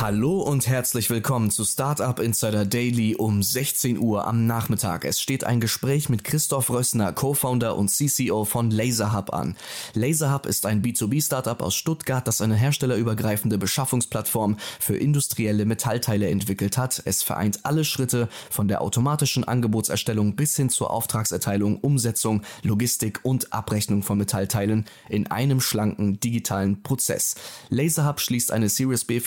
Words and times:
Hallo 0.00 0.40
und 0.40 0.66
herzlich 0.66 1.10
willkommen 1.10 1.50
zu 1.50 1.62
Startup 1.62 2.18
Insider 2.20 2.64
Daily 2.64 3.16
um 3.16 3.42
16 3.42 3.98
Uhr 3.98 4.26
am 4.26 4.46
Nachmittag. 4.46 5.04
Es 5.04 5.20
steht 5.20 5.44
ein 5.44 5.60
Gespräch 5.60 6.08
mit 6.08 6.24
Christoph 6.24 6.70
Rössner, 6.70 7.12
Co-Founder 7.12 7.76
und 7.76 7.90
CCO 7.90 8.46
von 8.46 8.70
LaserHub 8.70 9.30
an. 9.34 9.58
LaserHub 9.92 10.46
ist 10.46 10.64
ein 10.64 10.80
B2B-Startup 10.80 11.60
aus 11.60 11.74
Stuttgart, 11.74 12.26
das 12.26 12.40
eine 12.40 12.54
herstellerübergreifende 12.54 13.58
Beschaffungsplattform 13.58 14.56
für 14.78 14.96
industrielle 14.96 15.66
Metallteile 15.66 16.30
entwickelt 16.30 16.78
hat. 16.78 17.02
Es 17.04 17.22
vereint 17.22 17.66
alle 17.66 17.84
Schritte 17.84 18.30
von 18.48 18.68
der 18.68 18.80
automatischen 18.80 19.44
Angebotserstellung 19.44 20.34
bis 20.34 20.56
hin 20.56 20.70
zur 20.70 20.92
Auftragserteilung, 20.92 21.76
Umsetzung, 21.76 22.40
Logistik 22.62 23.20
und 23.22 23.52
Abrechnung 23.52 24.02
von 24.02 24.16
Metallteilen 24.16 24.86
in 25.10 25.26
einem 25.26 25.60
schlanken 25.60 26.20
digitalen 26.20 26.82
Prozess. 26.82 27.34
LaserHub 27.68 28.18
schließt 28.18 28.50
eine 28.50 28.70
Series 28.70 29.04
B 29.04 29.20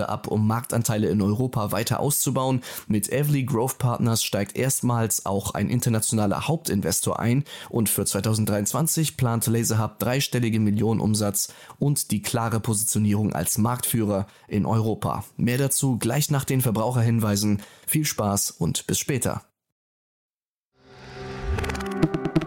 Finanzierungsrunde 0.00 0.08
ab, 0.08 0.26
um 0.28 0.46
Marktanteile 0.46 1.08
in 1.08 1.20
Europa 1.20 1.72
weiter 1.72 2.00
auszubauen. 2.00 2.62
Mit 2.88 3.10
Evely 3.10 3.44
Growth 3.44 3.78
Partners 3.78 4.22
steigt 4.22 4.56
erstmals 4.56 5.26
auch 5.26 5.54
ein 5.54 5.68
internationaler 5.68 6.48
Hauptinvestor 6.48 7.18
ein 7.18 7.44
und 7.68 7.88
für 7.88 8.04
2023 8.04 9.16
plant 9.16 9.46
LaserHub 9.46 9.98
dreistellige 9.98 10.60
Millionenumsatz 10.60 11.52
und 11.78 12.10
die 12.10 12.22
klare 12.22 12.60
Positionierung 12.60 13.32
als 13.32 13.58
Marktführer 13.58 14.26
in 14.48 14.66
Europa. 14.66 15.24
Mehr 15.36 15.58
dazu 15.58 15.98
gleich 15.98 16.30
nach 16.30 16.44
den 16.44 16.60
Verbraucherhinweisen. 16.60 17.62
Viel 17.86 18.04
Spaß 18.04 18.52
und 18.52 18.86
bis 18.86 18.98
später. 18.98 19.42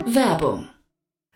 Werbung. 0.05 0.72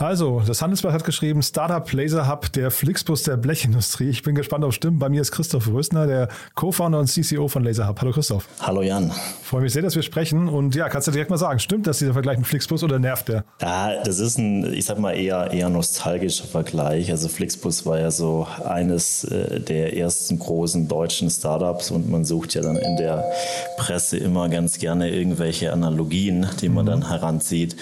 Also, 0.00 0.40
das 0.46 0.62
Handelsblatt 0.62 0.94
hat 0.94 1.04
geschrieben, 1.04 1.42
Startup 1.42 1.92
Laser 1.92 2.26
Hub, 2.26 2.50
der 2.54 2.70
Flixbus 2.70 3.22
der 3.24 3.36
Blechindustrie. 3.36 4.08
Ich 4.08 4.22
bin 4.22 4.34
gespannt 4.34 4.64
auf 4.64 4.72
Stimmen. 4.72 4.98
Bei 4.98 5.10
mir 5.10 5.20
ist 5.20 5.30
Christoph 5.30 5.68
Rösner, 5.68 6.06
der 6.06 6.28
Co-Founder 6.54 7.00
und 7.00 7.06
CCO 7.06 7.48
von 7.48 7.62
Laser 7.64 7.86
Hub. 7.86 8.00
Hallo 8.00 8.10
Christoph. 8.10 8.48
Hallo 8.60 8.80
Jan. 8.80 9.12
Freue 9.42 9.60
mich 9.60 9.74
sehr, 9.74 9.82
dass 9.82 9.96
wir 9.96 10.02
sprechen. 10.02 10.48
Und 10.48 10.74
ja, 10.74 10.88
kannst 10.88 11.06
du 11.08 11.12
direkt 11.12 11.28
mal 11.28 11.36
sagen, 11.36 11.58
stimmt 11.58 11.86
das 11.86 11.98
dieser 11.98 12.14
Vergleich 12.14 12.38
mit 12.38 12.46
Flixbus 12.46 12.82
oder 12.82 12.98
nervt 12.98 13.28
der? 13.28 13.44
Ja, 13.60 14.02
das 14.02 14.20
ist 14.20 14.38
ein, 14.38 14.72
ich 14.72 14.86
sag 14.86 14.98
mal, 14.98 15.12
eher, 15.12 15.50
eher 15.50 15.68
nostalgischer 15.68 16.46
Vergleich. 16.46 17.10
Also 17.10 17.28
Flixbus 17.28 17.84
war 17.84 18.00
ja 18.00 18.10
so 18.10 18.46
eines 18.64 19.24
äh, 19.24 19.60
der 19.60 19.98
ersten 19.98 20.38
großen 20.38 20.88
deutschen 20.88 21.28
Startups 21.28 21.90
und 21.90 22.08
man 22.08 22.24
sucht 22.24 22.54
ja 22.54 22.62
dann 22.62 22.76
in 22.76 22.96
der 22.96 23.30
Presse 23.76 24.16
immer 24.16 24.48
ganz 24.48 24.78
gerne 24.78 25.10
irgendwelche 25.10 25.74
Analogien, 25.74 26.46
die 26.62 26.70
man 26.70 26.86
dann 26.86 27.08
heranzieht. 27.08 27.76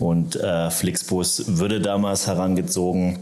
Und 0.00 0.34
äh, 0.36 0.70
Flixbus 0.70 1.58
würde 1.58 1.80
damals 1.80 2.26
herangezogen. 2.26 3.18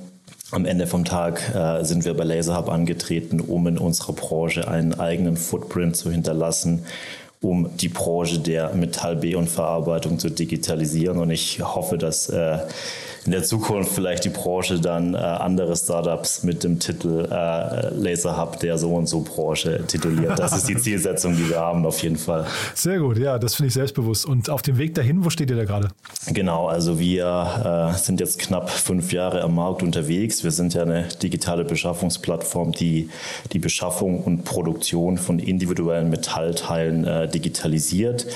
Am 0.50 0.64
Ende 0.64 0.86
vom 0.86 1.04
Tag 1.04 1.54
äh, 1.54 1.84
sind 1.84 2.06
wir 2.06 2.14
bei 2.14 2.24
LaserHub 2.24 2.70
angetreten, 2.70 3.40
um 3.40 3.66
in 3.66 3.76
unserer 3.76 4.14
Branche 4.14 4.66
einen 4.66 4.94
eigenen 4.94 5.36
Footprint 5.36 5.96
zu 5.96 6.10
hinterlassen, 6.10 6.84
um 7.40 7.70
die 7.76 7.88
Branche 7.88 8.38
der 8.38 8.74
Metall-B- 8.74 9.36
und 9.36 9.48
Verarbeitung 9.48 10.18
zu 10.18 10.30
digitalisieren. 10.30 11.18
Und 11.18 11.30
ich 11.30 11.60
hoffe, 11.62 11.98
dass 11.98 12.28
äh, 12.28 12.58
in 13.28 13.32
der 13.32 13.42
Zukunft 13.42 13.92
vielleicht 13.92 14.24
die 14.24 14.30
Branche 14.30 14.80
dann 14.80 15.12
äh, 15.12 15.18
andere 15.18 15.76
Startups 15.76 16.44
mit 16.44 16.64
dem 16.64 16.78
Titel 16.78 17.28
äh, 17.30 17.94
Laser 17.94 18.40
Hub 18.40 18.58
der 18.60 18.78
so 18.78 18.94
und 18.94 19.06
so 19.06 19.20
Branche 19.20 19.84
tituliert. 19.86 20.38
Das 20.38 20.56
ist 20.56 20.66
die 20.66 20.76
Zielsetzung, 20.78 21.36
die 21.36 21.50
wir 21.50 21.60
haben, 21.60 21.84
auf 21.84 22.02
jeden 22.02 22.16
Fall. 22.16 22.46
Sehr 22.74 22.98
gut, 22.98 23.18
ja, 23.18 23.38
das 23.38 23.54
finde 23.54 23.68
ich 23.68 23.74
selbstbewusst. 23.74 24.24
Und 24.24 24.48
auf 24.48 24.62
dem 24.62 24.78
Weg 24.78 24.94
dahin, 24.94 25.26
wo 25.26 25.30
steht 25.30 25.50
ihr 25.50 25.56
da 25.56 25.64
gerade? 25.64 25.90
Genau, 26.32 26.68
also 26.68 26.98
wir 26.98 27.92
äh, 27.92 27.98
sind 27.98 28.18
jetzt 28.18 28.38
knapp 28.38 28.70
fünf 28.70 29.12
Jahre 29.12 29.42
am 29.42 29.54
Markt 29.54 29.82
unterwegs. 29.82 30.42
Wir 30.42 30.50
sind 30.50 30.72
ja 30.72 30.82
eine 30.82 31.04
digitale 31.22 31.64
Beschaffungsplattform, 31.64 32.72
die 32.72 33.10
die 33.52 33.58
Beschaffung 33.58 34.22
und 34.24 34.44
Produktion 34.44 35.18
von 35.18 35.38
individuellen 35.38 36.08
Metallteilen 36.08 37.04
äh, 37.06 37.27
digitalisiert. 37.28 38.26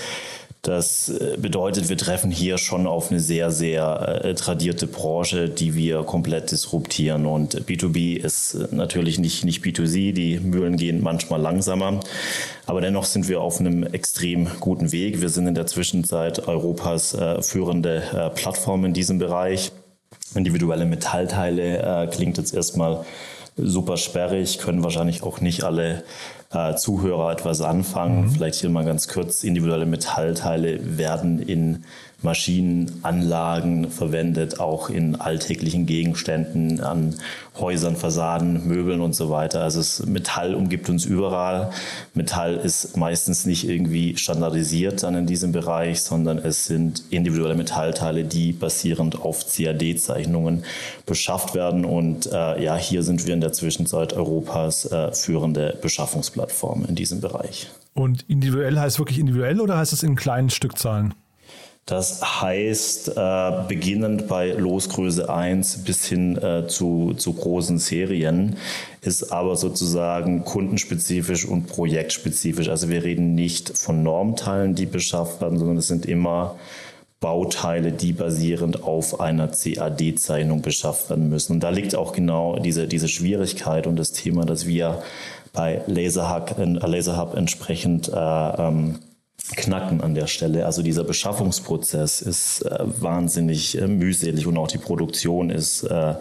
Das 0.62 1.08
äh, 1.08 1.36
bedeutet, 1.38 1.88
wir 1.88 1.98
treffen 1.98 2.30
hier 2.30 2.56
schon 2.56 2.86
auf 2.86 3.10
eine 3.10 3.18
sehr, 3.18 3.50
sehr 3.50 4.22
äh, 4.24 4.34
tradierte 4.34 4.86
Branche, 4.86 5.48
die 5.48 5.74
wir 5.74 6.04
komplett 6.04 6.52
disruptieren. 6.52 7.26
Und 7.26 7.66
B2B 7.66 8.16
ist 8.16 8.54
äh, 8.54 8.68
natürlich 8.70 9.18
nicht, 9.18 9.44
nicht 9.44 9.64
B2C, 9.64 10.12
die 10.12 10.38
Mühlen 10.38 10.76
gehen 10.76 11.02
manchmal 11.02 11.40
langsamer. 11.40 11.98
Aber 12.66 12.80
dennoch 12.80 13.06
sind 13.06 13.28
wir 13.28 13.40
auf 13.40 13.58
einem 13.58 13.82
extrem 13.82 14.48
guten 14.60 14.92
Weg. 14.92 15.20
Wir 15.20 15.30
sind 15.30 15.48
in 15.48 15.56
der 15.56 15.66
Zwischenzeit 15.66 16.46
Europas 16.46 17.16
führende 17.40 18.30
Plattform 18.36 18.84
in 18.84 18.92
diesem 18.92 19.18
Bereich. 19.18 19.72
Individuelle 20.36 20.86
Metallteile 20.86 22.08
klingt 22.12 22.38
jetzt 22.38 22.54
erstmal 22.54 23.04
super 23.56 23.96
sperrig, 23.96 24.58
können 24.58 24.82
wahrscheinlich 24.82 25.22
auch 25.22 25.40
nicht 25.40 25.64
alle 25.64 26.04
äh, 26.52 26.74
Zuhörer 26.74 27.32
etwas 27.32 27.60
anfangen. 27.60 28.24
Mhm. 28.24 28.30
Vielleicht 28.30 28.60
hier 28.60 28.70
mal 28.70 28.84
ganz 28.84 29.08
kurz. 29.08 29.44
Individuelle 29.44 29.86
Metallteile 29.86 30.98
werden 30.98 31.40
in 31.40 31.84
Maschinenanlagen 32.22 33.90
verwendet, 33.90 34.60
auch 34.60 34.90
in 34.90 35.16
alltäglichen 35.16 35.86
Gegenständen, 35.86 36.80
an 36.80 37.14
Häusern, 37.58 37.96
Fassaden, 37.96 38.66
Möbeln 38.66 39.00
und 39.00 39.14
so 39.14 39.28
weiter. 39.28 39.62
Also 39.62 39.80
das 39.80 40.06
Metall 40.06 40.54
umgibt 40.54 40.88
uns 40.88 41.04
überall. 41.04 41.70
Metall 42.14 42.56
ist 42.56 42.96
meistens 42.96 43.44
nicht 43.44 43.68
irgendwie 43.68 44.16
standardisiert 44.16 45.02
dann 45.02 45.14
in 45.14 45.26
diesem 45.26 45.52
Bereich, 45.52 46.02
sondern 46.02 46.38
es 46.38 46.66
sind 46.66 47.02
individuelle 47.10 47.54
Metallteile, 47.54 48.24
die 48.24 48.52
basierend 48.52 49.20
auf 49.20 49.44
CAD-Zeichnungen 49.46 50.64
beschafft 51.04 51.54
werden. 51.54 51.84
Und 51.84 52.26
äh, 52.32 52.62
ja, 52.62 52.76
hier 52.76 53.02
sind 53.02 53.26
wir 53.26 53.34
in 53.34 53.40
der 53.40 53.52
Zwischenzeit 53.52 54.14
Europas 54.14 54.86
äh, 54.86 55.12
führende 55.12 55.76
Beschaffungsplattform 55.82 56.86
in 56.88 56.94
diesem 56.94 57.20
Bereich. 57.20 57.68
Und 57.94 58.24
individuell 58.28 58.78
heißt 58.78 58.98
wirklich 58.98 59.18
individuell 59.18 59.60
oder 59.60 59.76
heißt 59.76 59.92
es 59.92 60.02
in 60.02 60.16
kleinen 60.16 60.48
Stückzahlen? 60.48 61.14
Das 61.84 62.40
heißt, 62.40 63.16
äh, 63.16 63.52
beginnend 63.66 64.28
bei 64.28 64.52
Losgröße 64.52 65.28
1 65.28 65.78
bis 65.78 66.06
hin 66.06 66.36
äh, 66.36 66.68
zu, 66.68 67.14
zu 67.14 67.32
großen 67.32 67.78
Serien, 67.78 68.56
ist 69.00 69.32
aber 69.32 69.56
sozusagen 69.56 70.44
kundenspezifisch 70.44 71.44
und 71.44 71.66
projektspezifisch. 71.66 72.68
Also 72.68 72.88
wir 72.88 73.02
reden 73.02 73.34
nicht 73.34 73.76
von 73.76 74.04
Normteilen, 74.04 74.76
die 74.76 74.86
beschafft 74.86 75.40
werden, 75.40 75.58
sondern 75.58 75.76
es 75.76 75.88
sind 75.88 76.06
immer 76.06 76.54
Bauteile, 77.18 77.90
die 77.92 78.12
basierend 78.12 78.84
auf 78.84 79.20
einer 79.20 79.48
CAD-Zeichnung 79.48 80.62
beschafft 80.62 81.10
werden 81.10 81.30
müssen. 81.30 81.54
Und 81.54 81.60
da 81.60 81.70
liegt 81.70 81.96
auch 81.96 82.12
genau 82.12 82.58
diese, 82.58 82.86
diese 82.86 83.08
Schwierigkeit 83.08 83.88
und 83.88 83.96
das 83.96 84.12
Thema, 84.12 84.44
dass 84.44 84.66
wir 84.66 85.02
bei 85.52 85.82
Laserhub, 85.88 86.58
äh, 86.58 86.64
Laserhub 86.64 87.34
entsprechend 87.34 88.08
äh, 88.08 88.12
ähm, 88.14 89.00
knacken 89.56 90.00
an 90.00 90.14
der 90.14 90.26
Stelle. 90.26 90.66
Also 90.66 90.82
dieser 90.82 91.04
Beschaffungsprozess 91.04 92.22
ist 92.22 92.62
äh, 92.62 92.78
wahnsinnig 93.00 93.80
äh, 93.80 93.86
mühselig 93.86 94.46
und 94.46 94.56
auch 94.56 94.68
die 94.68 94.78
Produktion 94.78 95.50
ist 95.50 95.82
äh, 95.82 96.14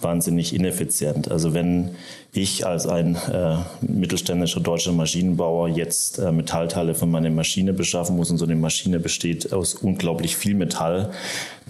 wahnsinnig 0.00 0.54
ineffizient. 0.54 1.30
Also 1.30 1.54
wenn 1.54 1.90
ich 2.32 2.66
als 2.66 2.86
ein 2.86 3.14
äh, 3.14 3.56
mittelständischer 3.80 4.60
deutscher 4.60 4.92
Maschinenbauer 4.92 5.68
jetzt 5.68 6.18
äh, 6.18 6.32
Metallteile 6.32 6.94
für 6.94 7.06
meine 7.06 7.30
Maschine 7.30 7.72
beschaffen 7.72 8.16
muss 8.16 8.30
und 8.30 8.38
so 8.38 8.44
eine 8.44 8.56
Maschine 8.56 8.98
besteht 8.98 9.52
aus 9.52 9.74
unglaublich 9.74 10.36
viel 10.36 10.54
Metall, 10.54 11.12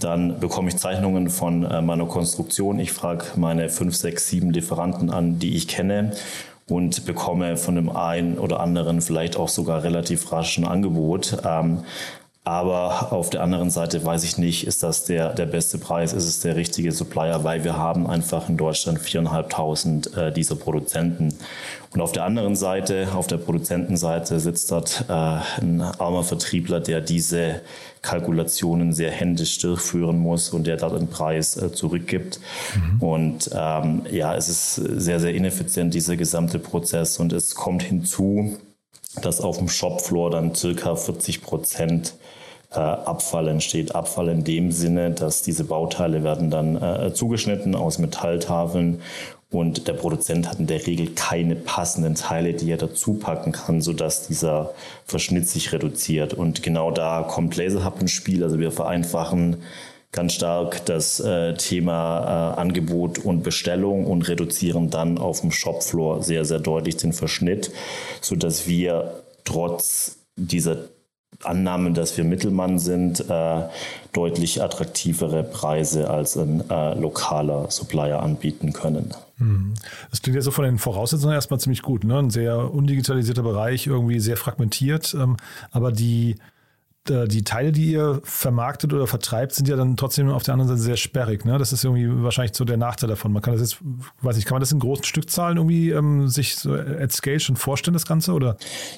dann 0.00 0.40
bekomme 0.40 0.70
ich 0.70 0.76
Zeichnungen 0.76 1.28
von 1.28 1.64
äh, 1.64 1.82
meiner 1.82 2.06
Konstruktion. 2.06 2.78
Ich 2.78 2.92
frage 2.92 3.26
meine 3.36 3.68
fünf, 3.68 3.94
sechs, 3.94 4.28
sieben 4.28 4.50
Lieferanten 4.50 5.10
an, 5.10 5.38
die 5.38 5.54
ich 5.54 5.68
kenne 5.68 6.12
und 6.66 7.04
bekomme 7.04 7.56
von 7.56 7.74
dem 7.74 7.90
einen 7.90 8.38
oder 8.38 8.60
anderen 8.60 9.00
vielleicht 9.00 9.36
auch 9.36 9.48
sogar 9.48 9.82
relativ 9.82 10.32
rasch 10.32 10.58
ein 10.58 10.64
Angebot. 10.64 11.38
Ähm, 11.44 11.84
aber 12.46 13.10
auf 13.10 13.30
der 13.30 13.42
anderen 13.42 13.70
Seite 13.70 14.04
weiß 14.04 14.22
ich 14.22 14.36
nicht, 14.36 14.66
ist 14.66 14.82
das 14.82 15.04
der, 15.04 15.32
der 15.32 15.46
beste 15.46 15.78
Preis, 15.78 16.12
ist 16.12 16.26
es 16.26 16.40
der 16.40 16.56
richtige 16.56 16.92
Supplier, 16.92 17.42
weil 17.42 17.64
wir 17.64 17.78
haben 17.78 18.06
einfach 18.06 18.50
in 18.50 18.58
Deutschland 18.58 18.98
4.500 18.98 20.16
äh, 20.28 20.30
dieser 20.30 20.54
Produzenten. 20.54 21.34
Und 21.94 22.02
auf 22.02 22.12
der 22.12 22.24
anderen 22.24 22.54
Seite, 22.54 23.08
auf 23.14 23.28
der 23.28 23.38
Produzentenseite 23.38 24.38
sitzt 24.40 24.70
dort 24.70 25.06
äh, 25.08 25.12
ein 25.12 25.80
armer 25.80 26.22
Vertriebler, 26.22 26.80
der 26.80 27.00
diese 27.00 27.62
Kalkulationen 28.02 28.92
sehr 28.92 29.10
händisch 29.10 29.56
durchführen 29.60 30.18
muss 30.18 30.50
und 30.50 30.66
der 30.66 30.76
dort 30.76 30.92
einen 30.92 31.08
Preis 31.08 31.56
äh, 31.56 31.72
zurückgibt. 31.72 32.40
Mhm. 32.76 33.02
Und 33.02 33.50
ähm, 33.54 34.02
ja, 34.10 34.36
es 34.36 34.50
ist 34.50 34.74
sehr, 34.74 35.18
sehr 35.18 35.32
ineffizient, 35.32 35.94
dieser 35.94 36.16
gesamte 36.16 36.58
Prozess. 36.58 37.18
Und 37.18 37.32
es 37.32 37.54
kommt 37.54 37.82
hinzu, 37.82 38.58
dass 39.22 39.40
auf 39.40 39.56
dem 39.56 39.68
Shopfloor 39.70 40.30
dann 40.30 40.54
circa 40.54 40.94
40 40.94 41.40
Prozent 41.40 42.14
Abfall 42.80 43.48
entsteht. 43.48 43.94
Abfall 43.94 44.28
in 44.28 44.44
dem 44.44 44.72
Sinne, 44.72 45.10
dass 45.10 45.42
diese 45.42 45.64
Bauteile 45.64 46.24
werden 46.24 46.50
dann 46.50 46.80
äh, 46.80 47.12
zugeschnitten 47.14 47.74
aus 47.74 47.98
Metalltafeln 47.98 49.00
und 49.54 49.86
der 49.86 49.92
Produzent 49.92 50.48
hat 50.50 50.58
in 50.58 50.66
der 50.66 50.84
Regel 50.84 51.10
keine 51.14 51.54
passenden 51.54 52.16
Teile, 52.16 52.54
die 52.54 52.70
er 52.70 52.76
dazu 52.76 53.14
packen 53.14 53.52
kann, 53.52 53.80
sodass 53.80 54.26
dieser 54.26 54.74
Verschnitt 55.04 55.48
sich 55.48 55.72
reduziert. 55.72 56.34
Und 56.34 56.64
genau 56.64 56.90
da 56.90 57.22
kommt 57.22 57.56
LaserHub 57.56 58.00
ins 58.00 58.10
Spiel. 58.10 58.42
Also 58.42 58.58
wir 58.58 58.72
vereinfachen 58.72 59.58
ganz 60.10 60.32
stark 60.32 60.84
das 60.86 61.20
äh, 61.20 61.54
Thema 61.54 62.54
äh, 62.56 62.60
Angebot 62.60 63.18
und 63.18 63.42
Bestellung 63.44 64.06
und 64.06 64.26
reduzieren 64.28 64.90
dann 64.90 65.18
auf 65.18 65.40
dem 65.40 65.52
Shopfloor 65.52 66.22
sehr, 66.22 66.44
sehr 66.44 66.58
deutlich 66.58 66.96
den 66.96 67.12
Verschnitt, 67.12 67.70
sodass 68.20 68.66
wir 68.66 69.22
trotz 69.44 70.16
dieser 70.36 70.78
Annahme, 71.46 71.92
dass 71.92 72.16
wir 72.16 72.24
Mittelmann 72.24 72.78
sind, 72.78 73.28
äh, 73.28 73.62
deutlich 74.12 74.62
attraktivere 74.62 75.42
Preise 75.42 76.10
als 76.10 76.36
ein 76.36 76.68
äh, 76.70 76.94
lokaler 76.94 77.70
Supplier 77.70 78.20
anbieten 78.20 78.72
können. 78.72 79.14
Hm. 79.38 79.74
Das 80.10 80.22
klingt 80.22 80.36
ja 80.36 80.42
so 80.42 80.50
von 80.50 80.64
den 80.64 80.78
Voraussetzungen 80.78 81.34
erstmal 81.34 81.60
ziemlich 81.60 81.82
gut. 81.82 82.04
Ne? 82.04 82.18
Ein 82.18 82.30
sehr 82.30 82.72
undigitalisierter 82.72 83.42
Bereich, 83.42 83.86
irgendwie 83.86 84.20
sehr 84.20 84.36
fragmentiert. 84.36 85.14
Ähm, 85.14 85.36
aber 85.72 85.90
die, 85.90 86.36
die 87.06 87.44
Teile, 87.44 87.70
die 87.70 87.92
ihr 87.92 88.20
vermarktet 88.24 88.94
oder 88.94 89.06
vertreibt, 89.06 89.52
sind 89.52 89.68
ja 89.68 89.76
dann 89.76 89.96
trotzdem 89.96 90.30
auf 90.30 90.42
der 90.42 90.54
anderen 90.54 90.70
Seite 90.70 90.80
sehr 90.80 90.96
sperrig. 90.96 91.44
Ne? 91.44 91.58
Das 91.58 91.72
ist 91.72 91.84
irgendwie 91.84 92.08
wahrscheinlich 92.22 92.56
so 92.56 92.64
der 92.64 92.78
Nachteil 92.78 93.10
davon. 93.10 93.30
Man 93.32 93.42
kann 93.42 93.52
das 93.52 93.60
jetzt, 93.60 93.82
weiß 94.22 94.36
nicht, 94.36 94.46
kann 94.46 94.54
man 94.54 94.60
das 94.60 94.72
in 94.72 94.78
großen 94.78 95.04
Stückzahlen 95.04 95.58
irgendwie 95.58 95.90
ähm, 95.90 96.28
sich 96.28 96.56
so 96.56 96.72
at 96.72 97.12
scale 97.12 97.40
schon 97.40 97.56
vorstellen, 97.56 97.92
das 97.92 98.06
Ganze? 98.06 98.32
Oder? 98.32 98.56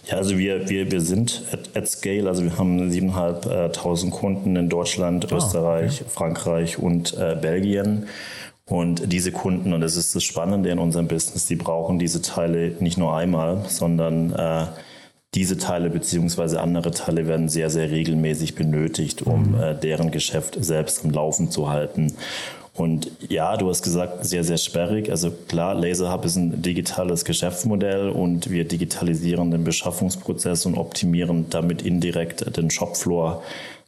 Ja, 0.09 0.19
also 0.19 0.39
wir, 0.39 0.69
wir, 0.69 0.91
wir 0.91 1.01
sind 1.01 1.43
at, 1.53 1.77
at 1.77 1.89
scale, 1.89 2.29
also 2.29 2.45
wir 2.45 2.57
haben 2.57 2.91
7.500 2.91 4.11
Kunden 4.11 4.55
in 4.55 4.69
Deutschland, 4.69 5.33
ah, 5.33 5.37
Österreich, 5.37 6.03
okay. 6.03 6.11
Frankreich 6.13 6.79
und 6.79 7.17
äh, 7.19 7.37
Belgien. 7.41 8.07
Und 8.67 9.13
diese 9.13 9.33
Kunden, 9.33 9.73
und 9.73 9.81
das 9.81 9.97
ist 9.97 10.15
das 10.15 10.23
Spannende 10.23 10.71
in 10.71 10.79
unserem 10.79 11.09
Business, 11.09 11.47
die 11.47 11.57
brauchen 11.57 11.99
diese 11.99 12.23
Teile 12.23 12.73
nicht 12.81 12.99
nur 12.99 13.17
einmal, 13.17 13.65
sondern 13.69 14.33
äh, 14.33 14.67
diese 15.35 15.59
Teile 15.59 15.91
beziehungsweise 15.91 16.61
andere 16.61 16.93
Teile 16.93 17.27
werden 17.27 17.49
sehr, 17.49 17.69
sehr 17.69 17.91
regelmäßig 17.91 18.55
benötigt, 18.55 19.23
um 19.23 19.53
mhm. 19.53 19.61
äh, 19.61 19.75
deren 19.75 20.11
Geschäft 20.11 20.57
selbst 20.61 21.05
am 21.05 21.11
Laufen 21.11 21.51
zu 21.51 21.69
halten. 21.69 22.15
Und 22.77 23.11
ja, 23.29 23.57
du 23.57 23.69
hast 23.71 23.83
gesagt, 23.83 24.27
sehr, 24.27 24.45
sehr 24.45 24.59
sperrig. 24.59 25.11
Also 25.11 25.31
klar, 25.31 25.75
LaserHub 25.75 26.25
ist 26.27 26.37
ein 26.37 26.61
digitales 26.61 27.25
Geschäftsmodell 27.25 28.11
und 28.11 28.51
wir 28.51 28.69
digitalisieren 28.69 29.51
den 29.51 29.65
Beschaffungsprozess 29.65 30.67
und 30.67 30.77
optimieren 30.77 31.47
damit 31.49 31.83
indirekt 31.83 32.57
den 32.57 32.71
Shopfloor 32.71 33.43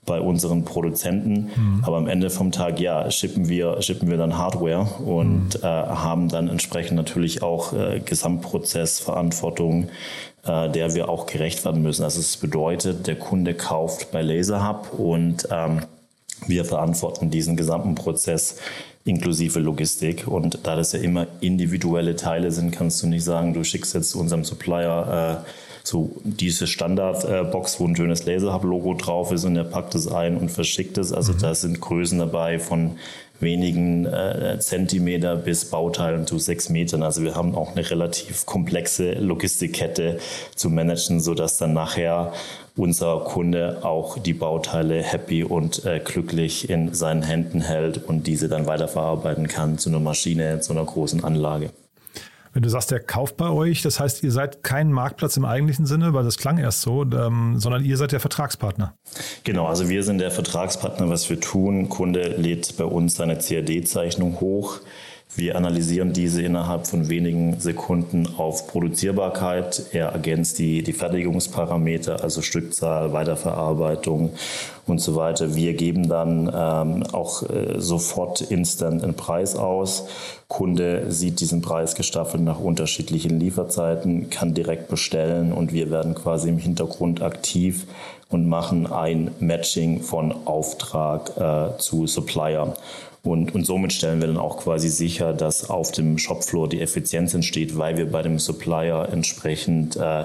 bei 0.09 0.21
unseren 0.21 0.65
Produzenten. 0.65 1.51
Mhm. 1.55 1.85
Aber 1.85 1.99
am 1.99 2.09
Ende 2.09 2.31
vom 2.31 2.51
Tag, 2.51 2.81
ja, 2.81 3.09
schippen 3.11 3.49
wir, 3.49 3.81
schippen 3.83 4.11
wir 4.11 4.17
dann 4.17 4.37
Hardware 4.37 4.89
und 5.05 5.55
mhm. 5.55 5.63
äh, 5.63 5.67
haben 5.67 6.29
dann 6.29 6.49
entsprechend 6.49 6.97
natürlich 6.97 7.43
auch 7.43 7.73
äh, 7.73 8.01
Gesamtprozessverantwortung, 8.05 9.89
äh, 10.45 10.69
der 10.71 10.95
wir 10.95 11.09
auch 11.09 11.27
gerecht 11.27 11.65
werden 11.65 11.83
müssen. 11.83 12.03
Also 12.03 12.19
es 12.19 12.37
bedeutet, 12.39 13.07
der 13.07 13.17
Kunde 13.17 13.55
kauft 13.55 14.11
bei 14.11 14.23
LaserHub 14.23 14.99
und 14.99 15.47
ähm, 15.53 15.83
wir 16.47 16.65
verantworten 16.65 17.31
diesen 17.31 17.57
gesamten 17.57 17.95
Prozess 17.95 18.57
inklusive 19.05 19.59
Logistik. 19.59 20.27
Und 20.27 20.61
da 20.65 20.77
das 20.77 20.93
ja 20.93 21.01
immer 21.01 21.27
individuelle 21.41 22.17
Teile 22.17 22.51
sind, 22.51 22.71
kannst 22.71 23.03
du 23.03 23.07
nicht 23.07 23.25
sagen, 23.25 23.55
du 23.55 23.65
schickst 23.65 23.95
jetzt 23.95 24.15
unserem 24.15 24.45
Supplier 24.45 25.45
äh, 25.45 25.68
so 25.89 26.11
diese 26.23 26.67
Standardbox, 26.67 27.81
wo 27.81 27.87
ein 27.87 27.97
schönes 27.97 28.27
Laserhub-Logo 28.27 28.95
drauf 28.95 29.33
ist 29.33 29.45
und 29.45 29.57
er 29.57 29.65
packt 29.65 29.95
es 29.95 30.07
ein 30.07 30.37
und 30.37 30.51
verschickt 30.51 30.99
es. 30.99 31.13
Also 31.13 31.33
mhm. 31.33 31.39
da 31.39 31.55
sind 31.55 31.81
Größen 31.81 32.19
dabei 32.19 32.59
von 32.59 32.97
wenigen 33.41 34.05
äh, 34.05 34.59
Zentimeter 34.59 35.37
bis 35.37 35.67
Bauteilen 35.67 36.27
zu 36.27 36.39
sechs 36.39 36.69
Metern. 36.69 37.03
Also 37.03 37.23
wir 37.23 37.35
haben 37.35 37.55
auch 37.55 37.73
eine 37.73 37.89
relativ 37.89 38.47
komplexe 38.47 39.13
Logistikkette 39.13 40.19
zu 40.55 40.71
managen, 40.71 41.21
sodass 41.21 41.57
dann 41.57 41.73
nachher 41.73 42.33
unser 42.77 43.21
Kunde 43.21 43.79
auch 43.83 44.19
die 44.19 44.35
Bauteile 44.35 45.03
happy 45.03 45.43
und 45.43 45.85
äh, 45.85 46.01
glücklich 46.05 46.69
in 46.69 46.95
seinen 46.95 47.23
Händen 47.23 47.61
hält 47.61 48.05
und 48.05 48.27
diese 48.27 48.49
dann 48.49 48.67
weiterverarbeiten 48.67 49.49
kann 49.49 49.79
zu 49.79 49.89
einer 49.89 50.01
Maschine, 50.01 50.61
zu 50.61 50.73
einer 50.73 50.85
großen 50.85 51.25
Anlage. 51.25 51.71
Wenn 52.59 52.65
du 52.65 52.71
sagst, 52.71 52.91
der 52.91 52.99
kauft 52.99 53.37
bei 53.37 53.51
euch, 53.51 53.83
das 53.83 54.01
heißt, 54.01 54.25
ihr 54.25 54.33
seid 54.33 54.65
kein 54.65 54.91
Marktplatz 54.91 55.37
im 55.37 55.45
eigentlichen 55.45 55.87
Sinne, 55.87 56.13
weil 56.13 56.25
das 56.25 56.39
klang 56.39 56.59
erst 56.59 56.81
so, 56.81 57.05
ähm, 57.05 57.55
sondern 57.57 57.85
ihr 57.85 57.97
seid 57.97 58.11
der 58.11 58.19
Vertragspartner. 58.19 58.95
Genau, 59.45 59.67
also 59.67 59.89
wir 59.89 60.03
sind 60.03 60.19
der 60.19 60.33
Vertragspartner, 60.33 61.09
was 61.09 61.31
wir 61.31 61.39
tun. 61.39 61.89
Kunde 61.89 62.35
lädt 62.37 62.77
bei 62.77 62.83
uns 62.83 63.15
seine 63.15 63.39
CAD-Zeichnung 63.39 64.41
hoch. 64.41 64.81
Wir 65.37 65.57
analysieren 65.57 66.13
diese 66.13 66.43
innerhalb 66.43 66.87
von 66.87 67.09
wenigen 67.09 67.61
Sekunden 67.61 68.27
auf 68.39 68.67
Produzierbarkeit. 68.67 69.85
Er 69.93 70.09
ergänzt 70.09 70.59
die, 70.59 70.83
die 70.83 70.95
Fertigungsparameter, 70.95 72.25
also 72.25 72.41
Stückzahl, 72.41 73.13
Weiterverarbeitung 73.13 74.33
und 74.87 75.01
so 75.01 75.17
weiter. 75.17 75.55
Wir 75.55 75.75
geben 75.75 76.09
dann 76.09 76.51
ähm, 76.53 77.03
auch 77.13 77.43
äh, 77.43 77.79
sofort 77.79 78.41
instant 78.41 79.05
einen 79.05 79.15
Preis 79.15 79.55
aus. 79.55 80.07
Kunde 80.49 81.13
sieht 81.13 81.41
diesen 81.41 81.61
Preis 81.61 81.95
gestaffelt 81.95 82.43
nach 82.43 82.59
unterschiedlichen 82.59 83.39
Lieferzeiten, 83.39 84.31
kann 84.31 84.55
direkt 84.55 84.89
bestellen 84.89 85.53
und 85.53 85.75
wir 85.75 85.91
werden 85.91 86.15
quasi 86.15 86.49
im 86.49 86.59
Hintergrund 86.59 87.21
aktiv 87.21 87.87
und 88.31 88.49
machen 88.49 88.91
ein 88.91 89.31
Matching 89.41 90.03
von 90.03 90.35
Auftrag 90.47 91.37
äh, 91.37 91.79
zu 91.79 92.07
Supplier. 92.07 92.75
Und, 93.29 93.55
und 93.55 93.65
somit 93.65 93.93
stellen 93.93 94.21
wir 94.21 94.29
dann 94.29 94.39
auch 94.39 94.59
quasi 94.59 94.89
sicher, 94.89 95.35
dass 95.35 95.69
auf 95.69 95.93
dem 95.93 96.17
Shopfloor 96.17 96.69
die 96.69 96.81
Effizienz 96.81 97.35
entsteht, 97.35 97.77
weil 97.77 97.97
wir 97.99 98.11
bei 98.11 98.23
dem 98.23 98.39
Supplier 98.39 99.09
entsprechend 99.13 99.97
äh, 99.97 100.25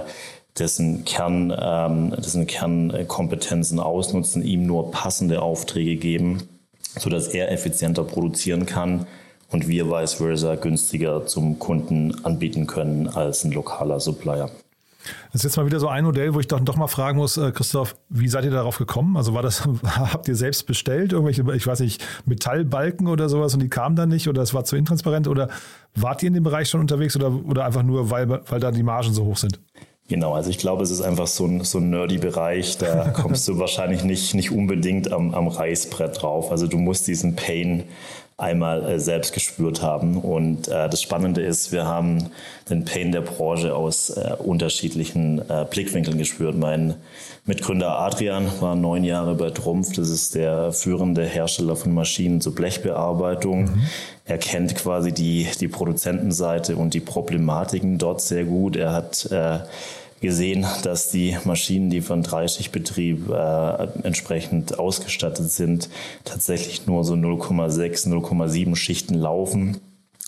dessen, 0.57 1.03
Kern, 1.03 1.53
ähm, 1.59 2.15
dessen 2.17 2.47
Kernkompetenzen 2.47 3.79
ausnutzen, 3.79 4.43
ihm 4.43 4.65
nur 4.65 4.91
passende 4.91 5.41
Aufträge 5.41 5.97
geben, 5.97 6.43
sodass 6.97 7.27
er 7.27 7.51
effizienter 7.51 8.03
produzieren 8.03 8.65
kann 8.65 9.05
und 9.51 9.67
wir 9.67 9.89
vice 9.89 10.13
versa 10.13 10.55
günstiger 10.55 11.25
zum 11.25 11.59
Kunden 11.59 12.23
anbieten 12.23 12.67
können 12.67 13.07
als 13.07 13.43
ein 13.43 13.51
lokaler 13.51 13.99
Supplier. 13.99 14.49
Das 15.31 15.41
ist 15.41 15.43
jetzt 15.43 15.57
mal 15.57 15.65
wieder 15.65 15.79
so 15.79 15.87
ein 15.87 16.05
Modell, 16.05 16.33
wo 16.33 16.39
ich 16.39 16.47
doch, 16.47 16.59
doch 16.59 16.75
mal 16.75 16.87
fragen 16.87 17.17
muss, 17.17 17.37
äh, 17.37 17.51
Christoph, 17.51 17.95
wie 18.09 18.27
seid 18.27 18.45
ihr 18.45 18.51
darauf 18.51 18.77
gekommen? 18.77 19.17
Also 19.17 19.33
war 19.33 19.41
das, 19.41 19.67
habt 19.85 20.27
ihr 20.27 20.35
selbst 20.35 20.65
bestellt, 20.65 21.13
irgendwelche, 21.13 21.43
ich 21.53 21.67
weiß 21.67 21.79
nicht, 21.81 22.05
Metallbalken 22.25 23.07
oder 23.07 23.29
sowas 23.29 23.53
und 23.53 23.61
die 23.61 23.69
kamen 23.69 23.95
dann 23.95 24.09
nicht 24.09 24.27
oder 24.27 24.41
es 24.41 24.53
war 24.53 24.63
zu 24.63 24.75
intransparent 24.75 25.27
oder 25.27 25.49
wart 25.95 26.23
ihr 26.23 26.27
in 26.27 26.33
dem 26.33 26.43
Bereich 26.43 26.69
schon 26.69 26.81
unterwegs 26.81 27.15
oder, 27.15 27.31
oder 27.31 27.65
einfach 27.65 27.83
nur, 27.83 28.09
weil, 28.09 28.29
weil 28.29 28.59
da 28.59 28.71
die 28.71 28.83
Margen 28.83 29.13
so 29.13 29.25
hoch 29.25 29.37
sind? 29.37 29.59
Genau, 30.09 30.33
also 30.33 30.49
ich 30.49 30.57
glaube, 30.57 30.83
es 30.83 30.91
ist 30.91 31.01
einfach 31.01 31.27
so 31.27 31.45
ein, 31.45 31.63
so 31.63 31.77
ein 31.77 31.89
nerdy 31.89 32.17
Bereich, 32.17 32.77
da 32.77 33.09
kommst 33.13 33.47
du 33.47 33.57
wahrscheinlich 33.57 34.03
nicht, 34.03 34.33
nicht 34.33 34.51
unbedingt 34.51 35.11
am, 35.11 35.33
am 35.33 35.47
Reißbrett 35.47 36.21
drauf. 36.21 36.51
Also 36.51 36.67
du 36.67 36.77
musst 36.77 37.07
diesen 37.07 37.35
Pain 37.35 37.83
einmal 38.37 38.83
äh, 38.83 38.99
selbst 38.99 39.33
gespürt 39.33 39.81
haben. 39.81 40.17
Und 40.17 40.67
äh, 40.67 40.89
das 40.89 41.01
Spannende 41.01 41.41
ist, 41.41 41.71
wir 41.71 41.85
haben 41.85 42.29
den 42.69 42.83
Pain 42.83 43.11
der 43.11 43.21
Branche 43.21 43.75
aus 43.75 44.09
äh, 44.09 44.35
unterschiedlichen 44.39 45.39
äh, 45.49 45.65
Blickwinkeln 45.69 46.17
gespürt. 46.17 46.57
Mein 46.57 46.95
Mitgründer 47.45 47.99
Adrian 47.99 48.45
war 48.59 48.75
neun 48.75 49.03
Jahre 49.03 49.35
bei 49.35 49.51
Trumpf. 49.51 49.93
Das 49.95 50.09
ist 50.09 50.35
der 50.35 50.71
führende 50.71 51.25
Hersteller 51.25 51.75
von 51.75 51.93
Maschinen 51.93 52.41
zur 52.41 52.55
Blechbearbeitung. 52.55 53.65
Mhm. 53.65 53.83
Er 54.25 54.37
kennt 54.37 54.75
quasi 54.75 55.11
die, 55.11 55.47
die 55.59 55.67
Produzentenseite 55.67 56.77
und 56.77 56.93
die 56.93 57.01
Problematiken 57.01 57.97
dort 57.97 58.21
sehr 58.21 58.45
gut. 58.45 58.77
Er 58.77 58.93
hat 58.93 59.25
äh, 59.31 59.59
gesehen, 60.21 60.65
dass 60.83 61.11
die 61.11 61.37
Maschinen, 61.43 61.89
die 61.89 61.99
von 61.99 62.23
Dreischichtbetrieb 62.23 63.29
äh, 63.29 63.87
entsprechend 64.03 64.79
ausgestattet 64.79 65.51
sind, 65.51 65.89
tatsächlich 66.23 66.87
nur 66.87 67.03
so 67.03 67.15
0,6, 67.15 68.07
0,7 68.07 68.75
Schichten 68.77 69.15
laufen. 69.15 69.81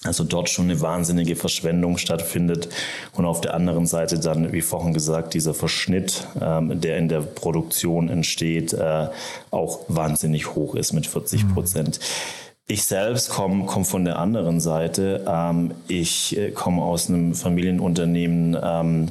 Also 0.03 0.23
dort 0.23 0.49
schon 0.49 0.65
eine 0.65 0.81
wahnsinnige 0.81 1.37
Verschwendung 1.37 1.97
stattfindet. 1.97 2.67
Und 3.13 3.25
auf 3.25 3.39
der 3.39 3.53
anderen 3.53 3.87
Seite 3.87 4.19
dann, 4.19 4.51
wie 4.51 4.61
vorhin 4.61 4.93
gesagt, 4.93 5.33
dieser 5.33 5.53
Verschnitt, 5.53 6.27
ähm, 6.39 6.79
der 6.79 6.97
in 6.97 7.07
der 7.07 7.21
Produktion 7.21 8.09
entsteht, 8.09 8.73
äh, 8.73 9.07
auch 9.49 9.79
wahnsinnig 9.87 10.53
hoch 10.53 10.75
ist 10.75 10.91
mit 10.91 11.07
40 11.07 11.53
Prozent. 11.53 11.99
Mhm. 11.99 12.44
Ich 12.67 12.83
selbst 12.85 13.29
komme 13.29 13.65
komm 13.67 13.85
von 13.85 14.05
der 14.05 14.17
anderen 14.17 14.59
Seite. 14.59 15.23
Ähm, 15.27 15.75
ich 15.87 16.35
äh, 16.35 16.49
komme 16.49 16.81
aus 16.81 17.09
einem 17.09 17.35
Familienunternehmen, 17.35 18.57
ähm, 18.59 19.09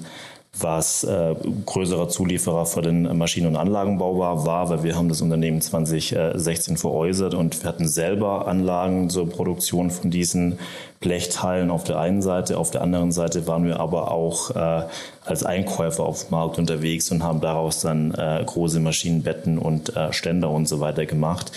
was 0.58 1.04
äh, 1.04 1.36
größerer 1.64 2.08
Zulieferer 2.08 2.66
für 2.66 2.82
den 2.82 3.16
Maschinen- 3.16 3.46
und 3.46 3.56
Anlagenbau 3.56 4.18
war, 4.18 4.44
war, 4.44 4.70
weil 4.70 4.82
wir 4.82 4.96
haben 4.96 5.08
das 5.08 5.20
Unternehmen 5.20 5.60
2016 5.60 6.76
veräußert 6.76 7.34
und 7.34 7.62
wir 7.62 7.68
hatten 7.68 7.86
selber 7.86 8.48
Anlagen 8.48 9.08
zur 9.08 9.28
Produktion 9.28 9.90
von 9.90 10.10
diesen 10.10 10.58
Blechteilen 10.98 11.70
auf 11.70 11.84
der 11.84 11.98
einen 12.00 12.22
Seite. 12.22 12.58
Auf 12.58 12.72
der 12.72 12.82
anderen 12.82 13.12
Seite 13.12 13.46
waren 13.46 13.64
wir 13.64 13.78
aber 13.78 14.10
auch 14.10 14.50
äh, 14.50 14.82
als 15.24 15.44
Einkäufer 15.44 16.04
auf 16.04 16.26
dem 16.26 16.32
Markt 16.32 16.58
unterwegs 16.58 17.10
und 17.10 17.22
haben 17.22 17.40
daraus 17.40 17.80
dann 17.80 18.12
äh, 18.14 18.42
große 18.44 18.80
Maschinenbetten 18.80 19.58
und 19.58 19.96
äh, 19.96 20.12
Ständer 20.12 20.50
und 20.50 20.68
so 20.68 20.80
weiter 20.80 21.06
gemacht. 21.06 21.52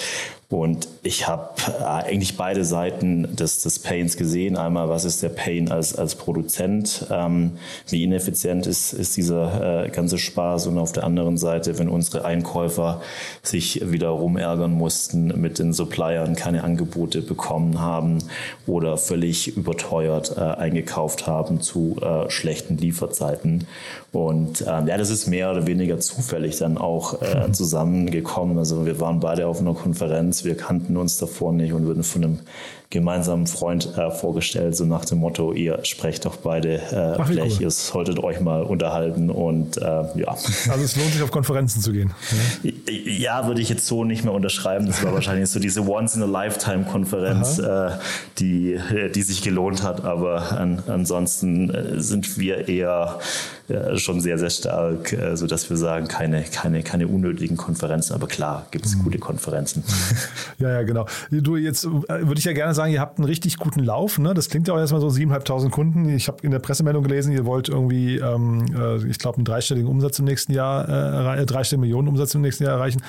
Und 0.50 0.88
ich 1.04 1.28
habe 1.28 1.50
äh, 1.78 1.84
eigentlich 1.84 2.38
beide 2.38 2.64
Seiten 2.64 3.36
des, 3.36 3.64
des 3.64 3.80
Pains 3.80 4.16
gesehen. 4.16 4.56
Einmal, 4.56 4.88
was 4.88 5.04
ist 5.04 5.22
der 5.22 5.28
Pain 5.28 5.70
als, 5.70 5.94
als 5.94 6.16
Produzent? 6.16 7.06
Ähm, 7.12 7.58
wie 7.90 8.06
ineffizient 8.06 8.66
ist, 8.66 8.94
ist 8.94 9.18
dieser 9.18 9.84
äh, 9.84 9.90
ganze 9.90 10.18
Spaß? 10.18 10.68
Und 10.68 10.78
auf 10.78 10.94
der 10.94 11.04
anderen 11.04 11.38
Seite, 11.38 11.78
wenn 11.80 11.90
unsere 11.90 12.24
Einkäufer 12.24 13.02
sich 13.44 13.92
wieder 13.92 14.08
rumärgern 14.08 14.72
mussten 14.72 15.38
mit 15.40 15.60
den 15.60 15.74
Suppliern, 15.74 16.38
keine 16.38 16.64
Angebote 16.64 17.22
bekommen 17.22 17.82
haben 17.82 18.20
oder 18.66 18.96
völlig 18.98 19.58
überteuert 19.58 20.38
äh, 20.38 20.40
eingekauft 20.40 21.28
haben 21.28 21.60
zu 21.60 21.98
äh, 22.02 22.30
schlechten 22.30 22.78
Lieferzeiten. 22.78 23.57
Und 24.12 24.62
ähm, 24.62 24.88
ja, 24.88 24.98
das 24.98 25.10
ist 25.10 25.28
mehr 25.28 25.52
oder 25.52 25.68
weniger 25.68 26.00
zufällig 26.00 26.58
dann 26.58 26.78
auch 26.78 27.22
äh, 27.22 27.52
zusammengekommen. 27.52 28.58
Also 28.58 28.86
wir 28.86 29.00
waren 29.00 29.20
beide 29.20 29.48
auf 29.48 29.60
einer 29.60 29.74
Konferenz, 29.74 30.44
wir 30.44 30.56
kannten 30.56 30.98
uns 30.98 31.18
davor 31.18 31.54
nicht 31.54 31.74
und 31.74 31.86
würden 31.86 32.04
von 32.04 32.24
einem 32.24 32.40
gemeinsamen 32.89 33.48
Freund 33.48 33.98
äh, 33.98 34.12
vorgestellt, 34.12 34.75
so 34.75 34.86
nach 34.86 35.03
dem 35.03 35.17
Motto, 35.17 35.51
ihr 35.51 35.84
sprecht 35.84 36.25
doch 36.25 36.38
beide 36.38 36.75
äh, 36.75 37.17
Ach, 37.20 37.27
Blech, 37.27 37.56
cool. 37.56 37.63
ihr 37.63 37.72
solltet 37.72 38.20
euch 38.20 38.39
mal 38.39 38.63
unterhalten 38.63 39.29
und 39.29 39.75
äh, 39.77 39.82
ja. 39.82 40.29
Also 40.29 40.84
es 40.84 40.96
lohnt 40.96 41.12
sich 41.12 41.22
auf 41.22 41.32
Konferenzen 41.32 41.82
zu 41.82 41.91
gehen. 41.91 42.13
Ja? 42.63 42.94
ja, 42.94 43.48
würde 43.48 43.62
ich 43.62 43.67
jetzt 43.67 43.88
so 43.88 44.06
nicht 44.06 44.24
mehr 44.24 44.34
unterschreiben. 44.34 44.88
Das 44.88 45.03
war 45.03 45.13
wahrscheinlich 45.13 45.50
so 45.50 45.60
diese 45.60 45.86
Once-in-a-Lifetime-Konferenz, 45.86 47.60
äh, 47.60 47.91
die, 48.39 48.79
die 49.13 49.22
sich 49.22 49.41
gelohnt 49.41 49.84
hat, 49.84 50.06
aber 50.06 50.58
an, 50.58 50.82
ansonsten 50.88 51.70
äh, 51.70 52.00
sind 52.00 52.38
wir 52.38 52.70
eher 52.70 53.20
äh, 53.70 53.98
schon 53.98 54.22
sehr, 54.22 54.39
sehr 54.39 54.50
stark, 54.50 55.12
äh, 55.12 55.36
sodass 55.36 55.70
wir 55.70 55.75
sagen, 55.75 56.08
keine, 56.08 56.44
keine, 56.44 56.84
keine 56.84 57.06
unnötigen 57.08 57.58
Konferenzen, 57.58 58.13
aber 58.13 58.27
klar, 58.27 58.65
gibt 58.72 58.86
es 58.86 58.96
mhm. 58.96 59.03
gute 59.03 59.20
Konferenzen. 59.20 59.84
Ja, 60.60 60.70
ja, 60.70 60.84
genau. 60.84 61.06
Du, 61.29 61.56
jetzt 61.56 61.86
äh, 61.86 61.89
würde 61.89 62.39
ich 62.39 62.46
ja 62.46 62.53
gerne 62.53 62.74
sagen, 62.78 62.94
ihr 62.94 63.02
habt 63.02 63.18
einen 63.20 63.26
richtig 63.26 63.58
guten 63.58 63.82
Lauf. 63.84 64.18
Ne? 64.18 64.34
Das 64.34 64.50
klingt 64.50 64.68
ja 64.68 64.74
auch 64.74 64.80
erstmal 64.80 65.02
so 65.02 65.08
7.500 65.08 65.70
Kunden. 65.70 66.10
Ich 66.10 66.28
habe 66.30 66.38
in 66.44 66.52
der 66.52 66.60
Pressemeldung 66.60 67.04
gelesen, 67.04 67.34
ihr 67.34 67.46
wollt 67.46 67.68
irgendwie, 67.68 68.18
ähm, 68.18 68.66
äh, 68.74 69.06
ich 69.08 69.20
glaube, 69.20 69.38
einen 69.38 69.46
dreistelligen 69.46 69.90
Umsatz 69.90 70.20
im 70.20 70.26
nächsten 70.26 70.54
Jahr, 70.54 71.38
äh, 71.38 71.46
dreistelligen 71.46 71.82
Millionen 71.82 72.08
Umsatz 72.08 72.34
im 72.36 72.42
nächsten 72.42 72.64
Jahr 72.64 72.74
erreichen. 72.74 73.02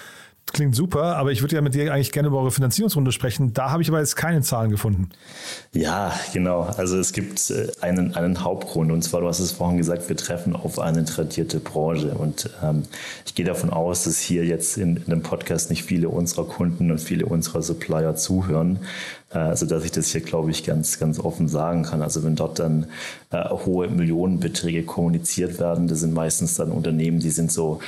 Klingt 0.52 0.74
super, 0.74 1.16
aber 1.16 1.30
ich 1.30 1.42
würde 1.42 1.56
ja 1.56 1.60
mit 1.60 1.74
dir 1.74 1.92
eigentlich 1.92 2.10
gerne 2.10 2.28
über 2.28 2.38
eure 2.38 2.50
Finanzierungsrunde 2.50 3.12
sprechen. 3.12 3.52
Da 3.52 3.70
habe 3.70 3.82
ich 3.82 3.88
aber 3.88 3.98
jetzt 3.98 4.16
keine 4.16 4.40
Zahlen 4.40 4.70
gefunden. 4.70 5.10
Ja, 5.72 6.12
genau. 6.32 6.62
Also 6.62 6.98
es 6.98 7.12
gibt 7.12 7.50
äh, 7.50 7.68
einen, 7.82 8.14
einen 8.14 8.42
Hauptgrund 8.42 8.90
und 8.90 9.02
zwar, 9.02 9.20
du 9.20 9.28
hast 9.28 9.40
es 9.40 9.52
vorhin 9.52 9.76
gesagt, 9.76 10.08
wir 10.08 10.16
treffen 10.16 10.56
auf 10.56 10.78
eine 10.78 11.04
tradierte 11.04 11.60
Branche 11.60 12.14
und 12.14 12.48
ähm, 12.62 12.84
ich 13.26 13.34
gehe 13.34 13.44
davon 13.44 13.68
aus, 13.70 14.04
dass 14.04 14.18
hier 14.20 14.44
jetzt 14.46 14.78
in, 14.78 14.96
in 14.96 15.10
dem 15.10 15.22
Podcast 15.22 15.68
nicht 15.68 15.84
viele 15.84 16.08
unserer 16.08 16.46
Kunden 16.46 16.90
und 16.90 16.98
viele 16.98 17.26
unserer 17.26 17.60
Supplier 17.60 18.16
zuhören, 18.16 18.78
äh, 19.30 19.54
sodass 19.56 19.84
ich 19.84 19.92
das 19.92 20.08
hier, 20.08 20.20
glaube 20.20 20.50
ich, 20.50 20.64
ganz, 20.64 20.98
ganz 20.98 21.18
offen 21.18 21.48
sagen 21.48 21.82
kann. 21.82 22.02
Also 22.02 22.24
wenn 22.24 22.36
dort 22.36 22.58
dann 22.58 22.86
äh, 23.30 23.48
hohe 23.48 23.88
Millionenbeträge 23.88 24.84
kommuniziert 24.84 25.60
werden, 25.60 25.88
das 25.88 26.00
sind 26.00 26.14
meistens 26.14 26.54
dann 26.54 26.70
Unternehmen, 26.70 27.20
die 27.20 27.30
sind 27.30 27.52
so 27.52 27.80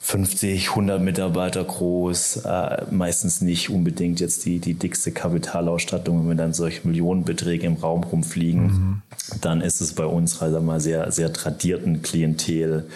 50, 0.00 0.70
100 0.70 1.02
Mitarbeiter 1.02 1.64
groß, 1.64 2.44
äh, 2.44 2.84
meistens 2.90 3.40
nicht 3.40 3.68
unbedingt 3.68 4.20
jetzt 4.20 4.44
die, 4.44 4.58
die 4.58 4.74
dickste 4.74 5.10
Kapitalausstattung. 5.10 6.28
Wenn 6.28 6.36
dann 6.36 6.52
solche 6.52 6.86
Millionenbeträge 6.86 7.66
im 7.66 7.74
Raum 7.74 8.04
rumfliegen, 8.04 8.62
mhm. 8.62 9.02
dann 9.40 9.60
ist 9.60 9.80
es 9.80 9.94
bei 9.94 10.06
uns 10.06 10.40
halt 10.40 10.62
mal 10.62 10.80
sehr, 10.80 11.10
sehr 11.10 11.32
tradierten 11.32 12.02
Klientel 12.02 12.86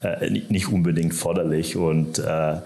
äh, 0.00 0.30
nicht 0.30 0.68
unbedingt 0.68 1.14
förderlich 1.14 1.76
und 1.76 2.18
äh, 2.18 2.58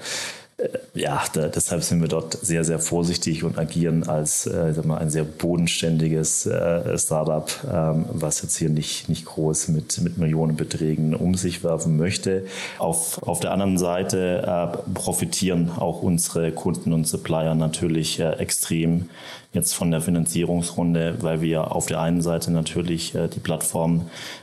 ja, 0.95 1.23
da, 1.35 1.49
deshalb 1.49 1.83
sind 1.83 2.01
wir 2.01 2.09
dort 2.09 2.33
sehr, 2.33 2.65
sehr 2.65 2.79
vorsichtig 2.79 3.45
und 3.45 3.59
agieren 3.59 4.09
als 4.09 4.47
äh, 4.47 4.73
sag 4.73 4.87
mal, 4.87 4.97
ein 4.97 5.11
sehr 5.11 5.25
bodenständiges 5.25 6.47
äh, 6.47 6.97
Startup, 6.97 7.51
ähm, 7.71 8.07
was 8.11 8.41
jetzt 8.41 8.57
hier 8.57 8.71
nicht, 8.71 9.11
nicht 9.11 9.27
groß 9.27 9.69
mit, 9.69 10.01
mit 10.01 10.17
Millionenbeträgen 10.17 11.15
um 11.15 11.35
sich 11.35 11.63
werfen 11.63 11.99
möchte. 11.99 12.47
Auf, 12.79 13.23
auf 13.23 13.41
der 13.41 13.53
anderen 13.53 13.77
Seite 13.77 14.43
äh, 14.47 14.93
profitieren 14.95 15.71
auch 15.77 16.03
unsere 16.03 16.51
Kunden 16.53 16.95
und 16.95 17.07
Supplier 17.07 17.55
natürlich 17.55 18.19
äh, 18.19 18.33
extrem 18.39 19.11
jetzt 19.57 19.75
von 19.75 19.91
der 19.91 20.01
Finanzierungsrunde, 20.01 21.17
weil 21.21 21.41
wir 21.41 21.75
auf 21.75 21.87
der 21.87 22.01
einen 22.01 22.23
Seite 22.23 22.53
natürlich 22.53 23.15
äh, 23.15 23.27
die 23.27 23.41
Plattform 23.41 24.03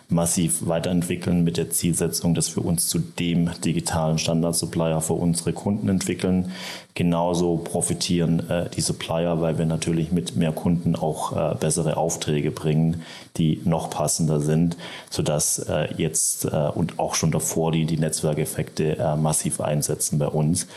massiv 0.09 0.67
weiterentwickeln 0.67 1.43
mit 1.43 1.55
der 1.55 1.69
Zielsetzung, 1.69 2.35
dass 2.35 2.55
wir 2.55 2.65
uns 2.65 2.87
zu 2.87 2.99
dem 2.99 3.49
digitalen 3.63 4.17
Standardsupplier 4.17 4.99
für 4.99 5.13
unsere 5.13 5.53
Kunden 5.53 5.87
entwickeln. 5.87 6.51
Genauso 6.93 7.57
profitieren 7.57 8.49
äh, 8.49 8.69
die 8.69 8.81
Supplier, 8.81 9.39
weil 9.39 9.57
wir 9.57 9.65
natürlich 9.65 10.11
mit 10.11 10.35
mehr 10.35 10.51
Kunden 10.51 10.95
auch 10.95 11.31
äh, 11.31 11.55
bessere 11.55 11.95
Aufträge 11.95 12.51
bringen, 12.51 13.03
die 13.37 13.61
noch 13.63 13.89
passender 13.89 14.39
sind, 14.39 14.77
sodass 15.09 15.65
jetzt 15.97 16.45
und 16.45 16.99
auch 16.99 17.15
schon 17.15 17.31
davor 17.31 17.71
die, 17.71 17.85
die 17.85 17.97
Netzwerkeffekte 17.97 19.15
massiv 19.19 19.59
einsetzen 19.59 20.19
bei 20.19 20.27
uns. 20.27 20.67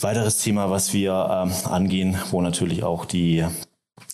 Weiteres 0.00 0.38
Thema, 0.42 0.70
was 0.70 0.92
wir 0.92 1.12
ähm, 1.30 1.52
angehen, 1.70 2.18
wo 2.30 2.42
natürlich 2.42 2.84
auch 2.84 3.06
die 3.06 3.46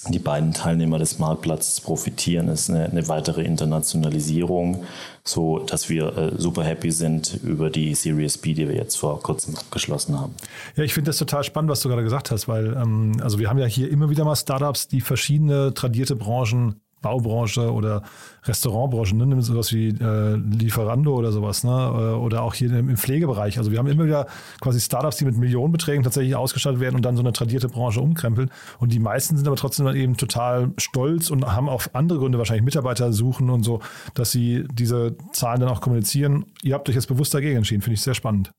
die 0.08 0.18
beiden 0.18 0.52
Teilnehmer 0.52 0.98
des 0.98 1.18
Marktplatzes 1.18 1.80
profitieren, 1.80 2.48
ist 2.48 2.70
eine, 2.70 2.86
eine 2.86 3.08
weitere 3.08 3.42
Internationalisierung, 3.42 4.84
so 5.24 5.60
dass 5.60 5.88
wir 5.88 6.16
äh, 6.16 6.32
super 6.36 6.64
happy 6.64 6.90
sind 6.90 7.38
über 7.44 7.70
die 7.70 7.94
Series 7.94 8.38
B, 8.38 8.54
die 8.54 8.68
wir 8.68 8.74
jetzt 8.74 8.96
vor 8.96 9.20
kurzem 9.22 9.56
abgeschlossen 9.56 10.18
haben. 10.18 10.34
Ja, 10.76 10.82
ich 10.82 10.94
finde 10.94 11.10
das 11.10 11.18
total 11.18 11.44
spannend, 11.44 11.70
was 11.70 11.80
du 11.80 11.88
gerade 11.88 12.02
gesagt 12.02 12.30
hast, 12.32 12.48
weil 12.48 12.74
ähm, 12.76 13.16
also 13.22 13.38
wir 13.38 13.48
haben 13.48 13.58
ja 13.58 13.66
hier 13.66 13.90
immer 13.90 14.10
wieder 14.10 14.24
mal 14.24 14.34
Startups, 14.34 14.88
die 14.88 15.00
verschiedene 15.00 15.72
tradierte 15.74 16.16
Branchen 16.16 16.80
Baubranche 17.02 17.72
oder 17.72 18.02
Restaurantbranche, 18.44 19.16
ne? 19.16 19.26
nimm 19.26 19.42
sowas 19.42 19.72
wie 19.72 19.88
äh, 19.88 20.36
Lieferando 20.36 21.14
oder 21.14 21.32
sowas, 21.32 21.62
ne? 21.64 21.70
Äh, 21.70 22.14
oder 22.16 22.42
auch 22.42 22.54
hier 22.54 22.72
im 22.72 22.96
Pflegebereich. 22.96 23.58
Also 23.58 23.70
wir 23.70 23.78
haben 23.78 23.86
immer 23.86 24.06
wieder 24.06 24.26
quasi 24.60 24.80
Startups, 24.80 25.16
die 25.16 25.24
mit 25.24 25.36
Millionenbeträgen 25.36 26.02
tatsächlich 26.02 26.34
ausgestattet 26.34 26.80
werden 26.80 26.96
und 26.96 27.02
dann 27.02 27.16
so 27.16 27.22
eine 27.22 27.32
tradierte 27.32 27.68
Branche 27.68 28.00
umkrempeln. 28.00 28.50
Und 28.78 28.92
die 28.92 28.98
meisten 28.98 29.36
sind 29.36 29.46
aber 29.46 29.56
trotzdem 29.56 29.86
dann 29.86 29.96
eben 29.96 30.16
total 30.16 30.72
stolz 30.78 31.30
und 31.30 31.44
haben 31.46 31.68
auch 31.68 31.82
andere 31.92 32.18
Gründe, 32.18 32.38
wahrscheinlich 32.38 32.64
Mitarbeiter 32.64 33.12
suchen 33.12 33.50
und 33.50 33.62
so, 33.62 33.80
dass 34.14 34.30
sie 34.30 34.64
diese 34.72 35.16
Zahlen 35.32 35.60
dann 35.60 35.68
auch 35.68 35.80
kommunizieren. 35.80 36.46
Ihr 36.62 36.74
habt 36.74 36.88
euch 36.88 36.94
jetzt 36.94 37.08
bewusst 37.08 37.34
dagegen 37.34 37.58
entschieden, 37.58 37.82
finde 37.82 37.94
ich 37.94 38.02
sehr 38.02 38.14
spannend. 38.14 38.52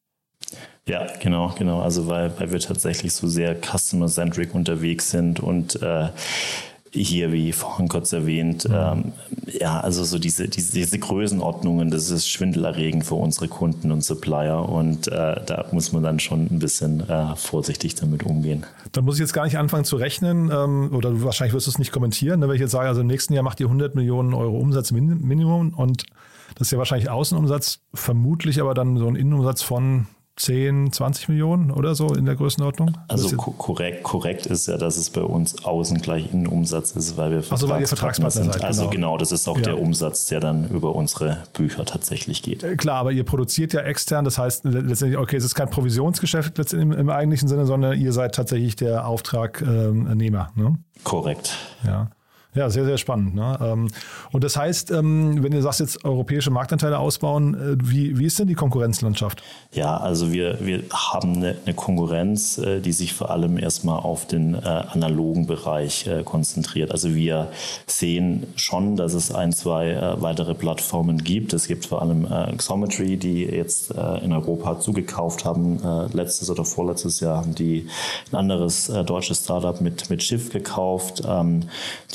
Ja, 0.86 1.08
genau, 1.22 1.54
genau. 1.58 1.82
Also 1.82 2.08
weil, 2.08 2.38
weil 2.40 2.52
wir 2.52 2.60
tatsächlich 2.60 3.14
so 3.14 3.28
sehr 3.28 3.56
customer-centric 3.56 4.54
unterwegs 4.54 5.12
sind 5.12 5.40
und 5.40 5.82
äh, 5.82 6.10
hier, 6.94 7.32
wie 7.32 7.52
vorhin 7.52 7.88
kurz 7.88 8.14
erwähnt, 8.14 8.70
mhm. 8.70 8.76
ähm, 8.76 9.12
ja, 9.60 9.80
also 9.80 10.04
so 10.04 10.20
diese, 10.20 10.48
diese, 10.48 10.74
diese, 10.74 11.00
Größenordnungen, 11.00 11.90
das 11.90 12.10
ist 12.10 12.30
schwindelerregend 12.30 13.06
für 13.06 13.16
unsere 13.16 13.48
Kunden 13.48 13.92
und 13.92 14.04
Supplier 14.04 14.70
und 14.70 15.08
äh, 15.08 15.42
da 15.46 15.66
muss 15.72 15.92
man 15.92 16.04
dann 16.04 16.20
schon 16.20 16.48
ein 16.52 16.60
bisschen 16.60 17.08
äh, 17.10 17.36
vorsichtig 17.36 17.96
damit 17.96 18.24
umgehen. 18.24 18.66
Dann 18.92 19.06
muss 19.06 19.16
ich 19.16 19.22
jetzt 19.22 19.34
gar 19.34 19.46
nicht 19.46 19.58
anfangen 19.58 19.86
zu 19.86 19.96
rechnen 19.96 20.52
ähm, 20.54 20.92
oder 20.94 21.10
du 21.10 21.24
wahrscheinlich 21.24 21.54
wirst 21.54 21.68
du 21.68 21.72
es 21.72 21.80
nicht 21.80 21.92
kommentieren, 21.92 22.40
ne, 22.40 22.48
wenn 22.48 22.56
ich 22.56 22.62
jetzt 22.62 22.72
sage, 22.72 22.88
also 22.88 23.02
im 23.02 23.08
nächsten 23.08 23.34
Jahr 23.34 23.44
macht 23.44 23.60
ihr 23.60 23.66
100 23.66 23.96
Millionen 23.96 24.34
Euro 24.34 24.58
Umsatz 24.58 24.92
Minimum 24.92 25.74
und 25.74 26.04
das 26.56 26.68
ist 26.68 26.72
ja 26.72 26.78
wahrscheinlich 26.78 27.10
Außenumsatz, 27.10 27.80
vermutlich 27.94 28.62
aber 28.62 28.76
dann 28.76 28.98
so 28.98 29.08
ein 29.08 29.16
Innenumsatz 29.16 29.64
von 29.64 30.06
10, 30.36 30.92
20 30.92 31.30
Millionen 31.30 31.70
oder 31.70 31.94
so 31.94 32.14
in 32.14 32.26
der 32.26 32.36
Größenordnung? 32.36 32.98
Also 33.08 33.38
korrekt, 33.38 34.04
korrekt 34.04 34.48
ist 34.48 34.68
ja, 34.68 34.78
dass 34.78 34.98
es 34.98 35.12
bei 35.12 35.22
uns 35.22 35.64
außen 35.64 36.02
gleich 36.02 36.34
Innenumsatz 36.34 36.92
ist, 36.92 37.18
weil 37.18 37.32
wir 37.32 37.44
also, 37.52 37.70
weil 37.70 37.86
Vertragspartner 37.86 38.44
sind. 38.44 38.54
Seid, 38.54 38.64
also 38.64 38.84
genau. 38.84 38.92
genau, 38.92 39.18
das 39.18 39.32
ist 39.32 39.48
auch 39.48 39.58
ja. 39.58 39.64
der 39.64 39.80
Umsatz, 39.80 40.26
der 40.26 40.40
dann 40.40 40.70
über 40.70 40.96
unsere 40.96 41.44
Bücher 41.54 41.86
tatsächlich 41.86 42.42
geht. 42.42 42.64
Äh, 42.64 42.76
klar, 42.78 42.98
aber 42.98 43.12
ihr 43.12 43.24
produziert 43.24 43.74
ja 43.74 43.82
extern, 43.82 44.26
das 44.26 44.40
heißt 44.40 44.66
letztendlich, 44.66 45.20
okay, 45.20 45.36
es 45.36 45.46
ist 45.46 45.54
kein 45.54 45.70
Provisionsgeschäft 45.70 46.74
im, 46.74 46.92
im 46.92 47.10
eigentlichen 47.10 47.48
Sinne, 47.48 47.68
sondern 47.68 48.00
ihr 48.00 48.12
seid 48.12 48.34
tatsächlich 48.34 48.76
der 48.76 49.08
Auftragnehmer. 49.08 50.52
Ne? 50.56 50.80
Korrekt. 51.04 51.58
Ja. 51.86 52.10
Ja, 52.56 52.70
sehr, 52.70 52.86
sehr 52.86 52.98
spannend. 52.98 53.34
Ne? 53.34 53.58
Ähm, 53.62 53.88
und 54.32 54.44
das 54.44 54.56
heißt, 54.56 54.92
ähm, 54.92 55.44
wenn 55.44 55.52
du 55.52 55.62
sagst 55.62 55.80
jetzt 55.80 56.06
europäische 56.06 56.52
Marktanteile 56.52 57.00
ausbauen, 57.00 57.56
äh, 57.56 57.78
wie, 57.84 58.20
wie 58.20 58.26
ist 58.26 58.38
denn 58.38 58.48
die 58.48 58.54
Konkurrenzlandschaft? 58.54 59.42
Ja, 59.72 59.98
also 59.98 60.32
wir, 60.32 60.60
wir 60.62 60.84
haben 60.92 61.38
eine, 61.38 61.74
Konkurrenz, 61.76 62.60
äh, 62.60 62.80
die 62.80 62.92
sich 62.92 63.14
vor 63.14 63.32
allem 63.32 63.58
erstmal 63.58 64.00
auf 64.00 64.28
den 64.28 64.54
äh, 64.54 64.60
analogen 64.60 65.48
Bereich 65.48 66.10
konzentriert. 66.26 66.92
Also 66.92 67.16
wir 67.16 67.50
sehen 67.88 68.46
schon, 68.56 68.96
dass 68.96 69.14
es 69.14 69.34
ein, 69.34 69.52
zwei 69.52 70.16
weitere 70.20 70.54
Plattformen 70.54 71.24
gibt. 71.24 71.54
Es 71.54 71.68
gibt 71.68 71.86
vor 71.86 72.02
allem 72.02 72.28
Xometry, 72.58 73.18
die 73.18 73.44
jetzt 73.44 73.92
in 73.92 74.34
Europa 74.34 74.80
zugekauft 74.80 75.46
haben. 75.46 75.80
letztes 76.14 76.50
oder 76.50 76.66
vorletztes 76.66 77.20
Jahr 77.20 77.38
haben 77.38 77.56
die 77.56 77.88
ein 78.32 78.38
anderes 78.38 78.92
deutsches 79.06 79.44
Startup 79.44 79.80
mit, 79.82 80.10
mit 80.10 80.24
Schiff 80.24 80.52
gekauft. 80.52 81.24
Ähm, 81.28 81.64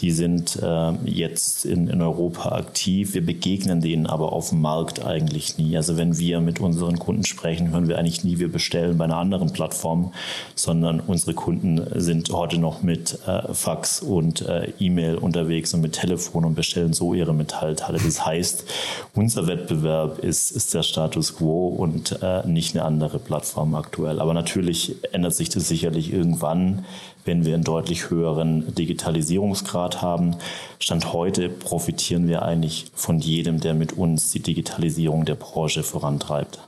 die 0.00 0.12
sind 0.12 0.28
sind 0.29 0.63
äh, 0.63 0.93
jetzt 1.05 1.65
in, 1.65 1.89
in 1.89 2.03
Europa 2.03 2.53
aktiv. 2.53 3.15
Wir 3.15 3.25
begegnen 3.25 3.81
denen 3.81 4.07
aber 4.07 4.33
auf 4.33 4.51
dem 4.51 4.61
Markt 4.61 5.05
eigentlich 5.05 5.57
nie. 5.59 5.77
Also 5.77 5.97
wenn 5.97 6.19
wir 6.19 6.41
mit 6.41 6.61
unseren 6.61 6.99
Kunden 6.99 7.25
sprechen, 7.25 7.71
hören 7.71 7.89
wir 7.89 7.99
eigentlich 7.99 8.25
nie, 8.25 8.39
wir 8.39 8.51
bestellen 8.51 8.99
bei 8.99 9.05
einer 9.05 9.17
anderen 9.17 9.53
Plattform, 9.53 10.13
sondern 10.55 11.01
unsere 11.01 11.35
Kunden 11.35 11.81
sind 11.95 12.31
heute 12.31 12.59
noch 12.59 12.83
mit 12.83 13.19
äh, 13.27 13.55
Fax 13.55 14.01
und 14.01 14.43
äh, 14.43 14.73
E-Mail 14.79 15.17
unterwegs 15.17 15.73
und 15.73 15.81
mit 15.81 15.93
Telefon 15.93 16.45
und 16.45 16.55
bestellen 16.55 16.93
so 16.93 17.15
ihre 17.15 17.35
Metallteile. 17.35 17.99
Das 17.99 18.27
heißt, 18.27 18.65
unser 19.15 19.47
Wettbewerb 19.47 20.19
ist, 20.19 20.51
ist 20.51 20.75
der 20.75 20.83
Status 20.83 21.37
quo 21.37 21.69
und 21.69 22.19
äh, 22.23 22.47
nicht 22.47 22.77
eine 22.77 22.85
andere 22.85 23.19
Plattform 23.19 23.75
aktuell. 23.75 24.21
Aber 24.21 24.35
natürlich 24.35 24.97
ändert 25.13 25.35
sich 25.35 25.49
das 25.49 25.69
sicherlich 25.69 26.13
irgendwann, 26.13 26.85
wenn 27.29 27.45
wir 27.45 27.55
einen 27.55 27.63
deutlich 27.63 28.09
höheren 28.09 28.75
Digitalisierungsgrad 28.75 30.01
haben. 30.01 30.37
Stand 30.81 31.13
heute 31.13 31.51
profitieren 31.51 32.27
wir 32.27 32.43
eigentlich 32.43 32.91
von 32.95 33.19
jedem, 33.19 33.61
der 33.61 33.75
mit 33.75 33.93
uns 33.93 34.31
die 34.33 34.41
Digitalisierung 34.41 35.27
der 35.27 35.35
Branche 35.35 35.83
vorantreibt. 35.83 36.59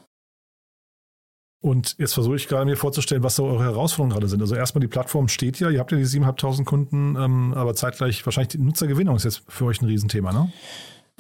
Und 1.63 1.97
jetzt 1.99 2.13
versuche 2.13 2.37
ich 2.37 2.47
gerade 2.47 2.67
mir 2.67 2.77
vorzustellen, 2.77 3.23
was 3.23 3.37
so 3.37 3.47
eure 3.47 3.65
Herausforderungen 3.65 4.13
gerade 4.13 4.29
sind. 4.29 4.43
Also 4.43 4.55
erstmal 4.55 4.81
die 4.81 4.89
Plattform 4.89 5.29
steht 5.29 5.59
ja, 5.61 5.71
ihr 5.71 5.81
habt 5.81 5.93
ja 5.93 5.99
die 5.99 6.05
7.500 6.05 6.65
Kunden, 6.65 7.17
ähm, 7.17 7.55
aber 7.55 7.75
zeitgleich 7.75 8.25
wahrscheinlich 8.27 8.49
die 8.49 8.59
Nutzergewinnung 8.59 9.17
ist 9.17 9.25
jetzt 9.25 9.43
für 9.49 9.65
euch 9.65 9.81
ein 9.81 9.87
Riesenthema, 9.87 10.33
ne? 10.33 10.53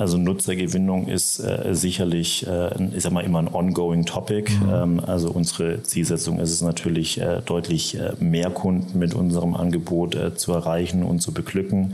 Also 0.00 0.16
Nutzergewinnung 0.16 1.08
ist 1.08 1.40
äh, 1.40 1.74
sicherlich, 1.74 2.46
äh, 2.46 2.70
ich 2.94 3.02
sag 3.02 3.12
mal, 3.12 3.22
immer 3.22 3.38
ein 3.38 3.52
ongoing 3.52 4.06
Topic. 4.06 4.50
Mhm. 4.50 4.70
Ähm, 4.72 5.00
also 5.06 5.30
unsere 5.30 5.82
Zielsetzung 5.82 6.38
ist 6.38 6.52
es 6.52 6.62
natürlich, 6.62 7.20
äh, 7.20 7.42
deutlich 7.44 7.98
äh, 7.98 8.12
mehr 8.18 8.48
Kunden 8.48 8.98
mit 8.98 9.12
unserem 9.12 9.54
Angebot 9.54 10.14
äh, 10.14 10.34
zu 10.34 10.52
erreichen 10.52 11.02
und 11.02 11.20
zu 11.20 11.34
beglücken. 11.34 11.92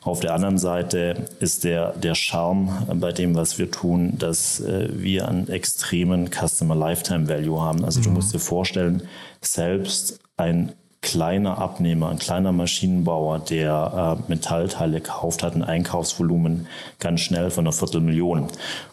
Auf 0.00 0.20
der 0.20 0.32
anderen 0.32 0.56
Seite 0.56 1.26
ist 1.40 1.64
der, 1.64 1.92
der 1.92 2.14
Charme 2.14 2.70
bei 2.94 3.12
dem, 3.12 3.34
was 3.34 3.58
wir 3.58 3.70
tun, 3.70 4.14
dass 4.18 4.60
äh, 4.60 4.88
wir 4.90 5.28
einen 5.28 5.50
extremen 5.50 6.30
Customer 6.30 6.74
Lifetime 6.74 7.28
Value 7.28 7.60
haben. 7.60 7.84
Also 7.84 8.00
mhm. 8.00 8.04
du 8.04 8.10
musst 8.12 8.32
dir 8.32 8.38
vorstellen, 8.38 9.02
selbst 9.42 10.20
ein 10.38 10.72
kleiner 11.02 11.58
Abnehmer, 11.58 12.08
ein 12.08 12.18
kleiner 12.18 12.52
Maschinenbauer, 12.52 13.40
der 13.40 14.18
äh, 14.26 14.30
Metallteile 14.30 15.00
kauft, 15.00 15.42
hat 15.42 15.54
ein 15.54 15.64
Einkaufsvolumen 15.64 16.68
ganz 17.00 17.20
schnell 17.20 17.50
von 17.50 17.64
einer 17.64 17.72
Viertelmillion. 17.72 18.46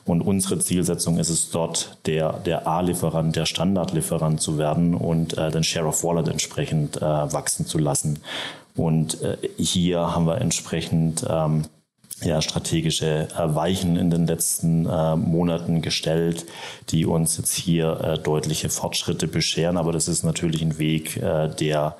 Und 0.05 0.21
unsere 0.21 0.59
Zielsetzung 0.59 1.19
ist 1.19 1.29
es 1.29 1.51
dort, 1.51 1.97
der, 2.07 2.33
der 2.33 2.67
A-Lieferant, 2.67 3.35
der 3.35 3.45
Standardlieferant 3.45 4.41
zu 4.41 4.57
werden 4.57 4.95
und 4.95 5.37
äh, 5.37 5.51
den 5.51 5.63
Share 5.63 5.85
of 5.85 6.03
Wallet 6.03 6.27
entsprechend 6.27 6.97
äh, 6.97 7.01
wachsen 7.01 7.67
zu 7.67 7.77
lassen. 7.77 8.19
Und 8.75 9.21
äh, 9.21 9.37
hier 9.57 10.15
haben 10.15 10.25
wir 10.25 10.41
entsprechend 10.41 11.25
ähm, 11.29 11.65
ja, 12.21 12.41
strategische 12.41 13.27
Weichen 13.37 13.95
in 13.95 14.09
den 14.09 14.27
letzten 14.27 14.85
äh, 14.85 15.15
Monaten 15.15 15.81
gestellt, 15.81 16.45
die 16.89 17.05
uns 17.05 17.37
jetzt 17.37 17.55
hier 17.55 17.99
äh, 18.01 18.17
deutliche 18.17 18.69
Fortschritte 18.69 19.27
bescheren. 19.27 19.77
Aber 19.77 19.91
das 19.91 20.07
ist 20.07 20.23
natürlich 20.23 20.61
ein 20.61 20.77
Weg, 20.77 21.17
äh, 21.17 21.49
der 21.49 21.95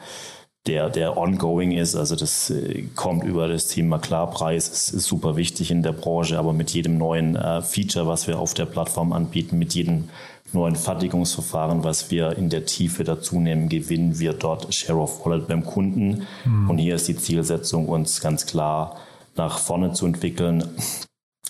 der, 0.68 0.90
der 0.90 1.18
ongoing 1.18 1.72
ist. 1.72 1.96
Also 1.96 2.16
das 2.16 2.50
äh, 2.50 2.84
kommt 2.96 3.24
über 3.24 3.48
das 3.48 3.68
Thema 3.68 3.98
Klarpreis, 3.98 4.70
es 4.70 4.92
ist 4.92 5.06
super 5.06 5.36
wichtig 5.36 5.72
in 5.72 5.84
der 5.84 5.94
Branche, 5.94 6.38
aber 6.38 6.54
mit 6.54 6.72
jedem 6.72 6.98
neuen 6.98 7.36
äh, 7.36 7.62
Feature, 7.62 8.08
was 8.08 8.28
wir 8.28 8.40
auf 8.40 8.54
der 8.54 8.66
Plattform 8.66 9.14
anbieten, 9.14 9.58
mit 9.58 9.74
jedem 9.74 10.10
neuen 10.52 10.76
Fertigungsverfahren, 10.76 11.84
was 11.84 12.12
wir 12.12 12.38
in 12.38 12.50
der 12.50 12.66
Tiefe 12.66 13.04
dazu 13.04 13.40
nehmen, 13.40 13.70
gewinnen 13.70 14.20
wir 14.20 14.34
dort 14.34 14.74
Share 14.74 15.00
of 15.00 15.26
Wallet 15.26 15.48
beim 15.48 15.64
Kunden. 15.64 16.28
Mhm. 16.46 16.70
Und 16.70 16.78
hier 16.78 16.96
ist 16.96 17.08
die 17.08 17.16
Zielsetzung 17.16 17.88
uns 17.88 18.20
ganz 18.20 18.46
klar 18.46 18.98
nach 19.39 19.58
vorne 19.58 19.93
zu 19.93 20.06
entwickeln, 20.06 20.65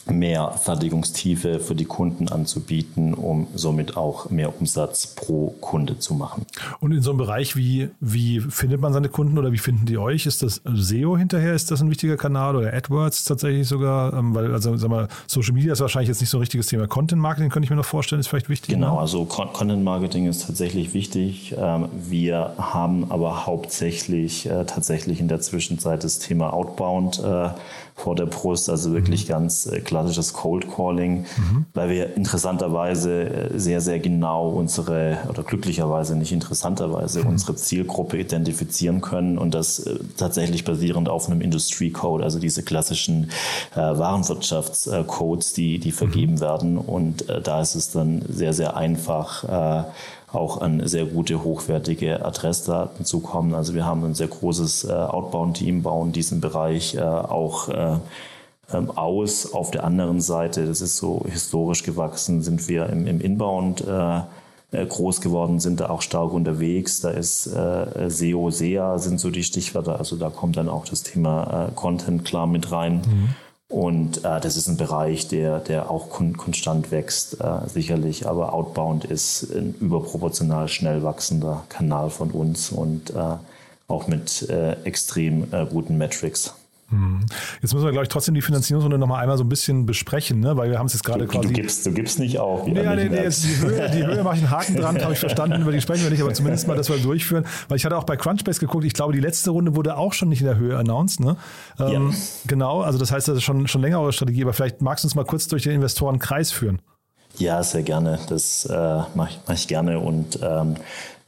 mehr 0.10 0.52
Fertigungstiefe 0.52 1.60
für 1.60 1.76
die 1.76 1.86
Kunden 1.86 2.30
anzubieten, 2.30 3.14
um 3.14 3.48
somit 3.56 3.98
auch 3.98 4.30
mehr 4.30 4.58
Umsatz 4.60 5.08
pro 5.08 5.56
Kunde 5.62 6.00
zu 6.00 6.14
machen. 6.14 6.46
Und 6.80 6.92
in 6.92 7.02
so 7.02 7.12
einem 7.12 7.18
Bereich, 7.18 7.56
wie, 7.56 7.90
wie 8.00 8.40
findet 8.40 8.82
man 8.82 8.94
seine 8.94 9.10
Kunden 9.10 9.38
oder 9.38 9.52
wie 9.52 9.58
finden 9.58 9.86
die 9.86 9.98
euch? 9.98 10.26
Ist 10.26 10.44
das 10.44 10.62
SEO 10.66 11.18
hinterher? 11.18 11.54
Ist 11.54 11.72
das 11.72 11.82
ein 11.82 11.90
wichtiger 11.90 12.18
Kanal 12.18 12.56
oder 12.56 12.74
AdWords 12.74 13.26
tatsächlich 13.26 13.68
sogar? 13.68 14.14
Ähm, 14.14 14.34
weil, 14.36 14.54
also, 14.54 14.76
sag 14.78 14.90
mal, 14.90 15.08
Social 15.28 15.54
Media 15.54 15.74
ist 15.74 15.82
wahrscheinlich 15.82 16.10
jetzt 16.10 16.22
nicht 16.22 16.30
so 16.30 16.38
ein 16.38 16.42
richtiges 16.42 16.68
Thema. 16.68 16.88
Content 16.88 17.22
Marketing 17.22 17.50
könnte 17.50 17.66
ich 17.66 17.70
mir 17.70 17.76
noch 17.76 17.86
vorstellen, 17.86 18.20
ist 18.20 18.28
vielleicht 18.28 18.50
wichtig. 18.50 18.76
Genau, 18.76 18.96
ne? 18.96 19.02
also 19.02 19.26
Content 19.26 19.84
Marketing 19.84 20.28
ist 20.28 20.46
tatsächlich 20.46 20.94
wichtig. 20.94 21.56
Ähm, 21.58 21.90
wir 21.94 22.54
haben 22.58 23.12
aber 23.12 23.46
hauptsächlich 23.46 24.46
äh, 24.46 24.66
tatsächlich 24.66 25.20
in 25.20 25.28
der 25.28 25.42
Zwischenzeit 25.42 26.04
das 26.04 26.20
Thema 26.20 26.54
Outbound 26.54 27.20
äh, 27.20 27.50
vor 27.96 28.16
der 28.16 28.26
Brust, 28.26 28.70
also 28.70 28.94
wirklich 28.94 29.26
mhm. 29.26 29.30
ganz 29.30 29.66
äh, 29.66 29.82
klassisches 30.00 30.34
Cold 30.34 30.66
Calling, 30.74 31.26
mhm. 31.38 31.66
weil 31.74 31.90
wir 31.90 32.16
interessanterweise 32.16 33.52
äh, 33.52 33.60
sehr, 33.60 33.82
sehr 33.82 34.00
genau 34.00 34.50
unsere, 34.50 35.18
oder 35.30 35.44
glücklicherweise 35.44 36.16
nicht 36.16 36.32
interessanterweise, 36.32 37.22
mhm. 37.22 37.30
unsere 37.30 37.56
Zielgruppe 37.56 38.18
identifizieren 38.18 39.02
können 39.02 39.38
und 39.38 39.54
das 39.54 39.80
äh, 39.80 40.00
tatsächlich 40.18 40.64
basierend 40.64 41.10
auf 41.10 41.28
einem 41.28 41.42
Industry 41.42 41.92
Code, 41.92 42.24
also 42.24 42.40
diese 42.40 42.64
klassischen 42.64 43.30
äh, 43.76 43.78
Warenwirtschaftscodes, 43.78 45.54
die, 45.54 45.80
die 45.80 45.92
vergeben 45.92 46.36
mhm. 46.36 46.42
werden. 46.42 46.78
Und 46.78 47.30
äh, 47.30 47.42
da 47.42 47.62
ist 47.62 47.76
es 47.76 47.92
dann 47.92 48.22
sehr, 48.30 48.54
sehr 48.54 48.78
einfach, 48.78 49.44
äh, 49.44 49.84
auch 50.32 50.62
an 50.62 50.88
sehr 50.88 51.06
gute, 51.06 51.44
hochwertige 51.44 52.24
Adressdaten 52.24 53.04
zu 53.04 53.20
kommen. 53.20 53.56
Also 53.56 53.74
wir 53.74 53.86
haben 53.86 54.04
ein 54.04 54.14
sehr 54.14 54.28
großes 54.28 54.84
äh, 54.84 54.92
Outbound-Team, 54.92 55.82
bauen 55.82 56.12
diesen 56.12 56.40
Bereich 56.40 56.94
äh, 56.94 57.02
auch 57.02 57.70
äh, 57.70 57.98
aus. 58.72 59.54
Auf 59.54 59.72
der 59.72 59.84
anderen 59.84 60.22
Seite, 60.22 60.66
das 60.66 60.82
ist 60.82 60.98
so 60.98 61.26
historisch 61.30 61.84
gewachsen, 61.84 62.42
sind 62.42 62.68
wir 62.68 62.88
im, 62.88 63.08
im 63.08 63.22
Inbound 63.22 63.86
äh, 63.88 64.22
äh, 64.72 64.86
groß 64.86 65.22
geworden, 65.22 65.60
sind 65.60 65.80
da 65.80 65.90
auch 65.90 66.04
stark 66.04 66.32
unterwegs. 66.32 67.02
Da 67.02 67.10
ist 67.10 67.48
äh, 67.48 68.10
SEO, 68.10 68.52
SEA 68.52 69.00
sind 69.00 69.20
so 69.20 69.32
die 69.32 69.44
Stichwörter. 69.44 69.98
Also 69.98 70.16
da 70.16 70.30
kommt 70.30 70.58
dann 70.58 70.70
auch 70.70 70.86
das 70.86 71.02
Thema 71.02 71.70
äh, 71.70 71.72
Content 71.74 72.24
klar 72.24 72.46
mit 72.46 72.72
rein. 72.72 72.98
Mhm. 72.98 73.30
Und 73.68 74.18
äh, 74.20 74.40
das 74.40 74.58
ist 74.58 74.68
ein 74.68 74.78
Bereich, 74.78 75.28
der, 75.28 75.60
der 75.60 75.90
auch 75.90 76.10
kon 76.10 76.38
konstant 76.38 76.92
wächst, 76.92 77.42
äh, 77.42 77.68
sicherlich. 77.68 78.28
Aber 78.28 78.54
Outbound 78.54 79.06
ist 79.06 79.52
ein 79.56 79.74
überproportional 79.80 80.68
schnell 80.68 81.02
wachsender 81.02 81.64
Kanal 81.70 82.12
von 82.12 82.30
uns 82.30 82.70
und 82.70 83.14
auch 83.88 84.08
mit 84.08 84.48
extrem 84.84 85.48
guten 85.72 85.98
Metrics. 85.98 86.54
Hm. 86.90 87.20
Jetzt 87.62 87.74
müssen 87.74 87.86
wir, 87.86 87.92
glaube 87.92 88.04
ich, 88.04 88.10
trotzdem 88.10 88.34
die 88.34 88.42
Finanzierungsrunde 88.42 88.98
noch 88.98 89.08
mal 89.08 89.20
einmal 89.20 89.38
so 89.38 89.44
ein 89.44 89.50
bisschen 89.50 89.86
besprechen, 89.86 90.40
ne? 90.40 90.58
weil 90.58 90.72
wir 90.72 90.80
haben 90.80 90.88
es 90.88 90.94
jetzt 90.94 91.04
gerade 91.04 91.28
quasi... 91.28 91.48
Du 91.48 91.54
gibst, 91.54 91.86
du 91.86 91.92
gibst 91.92 92.20
nicht 92.20 92.40
auf. 92.40 92.66
Nee, 92.66 92.74
nee, 92.74 93.10
nee, 93.10 93.16
jetzt 93.16 93.44
die 93.44 93.58
Höhe, 93.58 93.90
die 93.92 94.06
Höhe 94.06 94.24
mache 94.24 94.38
ich 94.38 94.42
einen 94.42 94.50
Haken 94.50 94.76
dran, 94.76 95.02
habe 95.02 95.14
ich 95.14 95.20
verstanden, 95.20 95.62
über 95.62 95.72
die 95.72 95.82
sprechen 95.82 96.04
wir 96.04 96.10
nicht, 96.10 96.22
aber 96.22 96.34
zumindest 96.34 96.68
mal, 96.68 96.76
dass 96.76 96.90
wir 96.90 96.98
durchführen. 96.98 97.46
Weil 97.68 97.78
ich 97.78 97.86
hatte 97.86 97.98
auch 97.98 98.06
bei 98.06 98.18
Crunchbase 98.18 98.60
geguckt, 98.60 98.86
ich 98.86 98.94
glaube, 98.94 99.14
die 99.14 99.20
letzte 99.20 99.52
Runde 99.52 99.76
wurde 99.76 99.98
auch 99.98 100.14
schon 100.14 100.30
nicht 100.30 100.42
in 100.42 100.48
der 100.48 100.58
Höhe 100.58 100.78
announced. 100.78 101.20
Ne? 101.20 101.38
Ähm, 101.80 102.10
ja. 102.12 102.18
Genau, 102.48 102.82
also 102.82 102.98
das 102.98 103.12
heißt, 103.12 103.28
das 103.28 103.38
ist 103.38 103.44
schon, 103.44 103.68
schon 103.68 103.82
länger 103.82 104.02
eure 104.02 104.14
Strategie, 104.14 104.44
aber 104.44 104.54
vielleicht 104.54 104.82
magst 104.82 105.04
du 105.04 105.08
uns 105.08 105.16
mal 105.16 105.26
kurz 105.26 105.48
durch 105.48 105.64
den 105.64 105.74
Investorenkreis 105.74 106.52
führen. 106.52 106.82
Ja, 107.40 107.64
sehr 107.64 107.84
gerne. 107.84 108.20
Das 108.28 108.66
äh, 108.66 108.74
mache 109.16 109.30
ich, 109.30 109.40
mach 109.48 109.56
ich 109.56 109.68
gerne 109.70 110.00
und 110.00 110.40
ähm, 110.44 110.76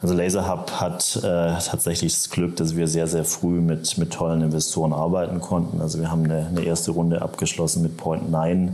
also 0.02 0.13
LaserHub 0.13 0.71
hat 0.71 1.15
äh, 1.17 1.54
tatsächlich 1.63 2.12
das 2.12 2.30
Glück, 2.30 2.58
dass 2.58 2.76
wir 2.76 2.88
sehr, 2.88 3.08
sehr 3.08 3.24
früh 3.24 3.62
mit, 3.62 3.97
mit 3.97 4.12
tollen 4.12 4.41
Investoren 4.41 4.91
arbeiten 4.91 5.39
konnten. 5.39 5.80
Also 5.80 6.00
wir 6.00 6.12
haben 6.12 6.26
eine, 6.26 6.47
eine 6.47 6.63
erste 6.63 6.91
Runde 6.91 7.21
abgeschlossen 7.21 7.82
mit 7.82 7.97
Point9, 7.97 8.71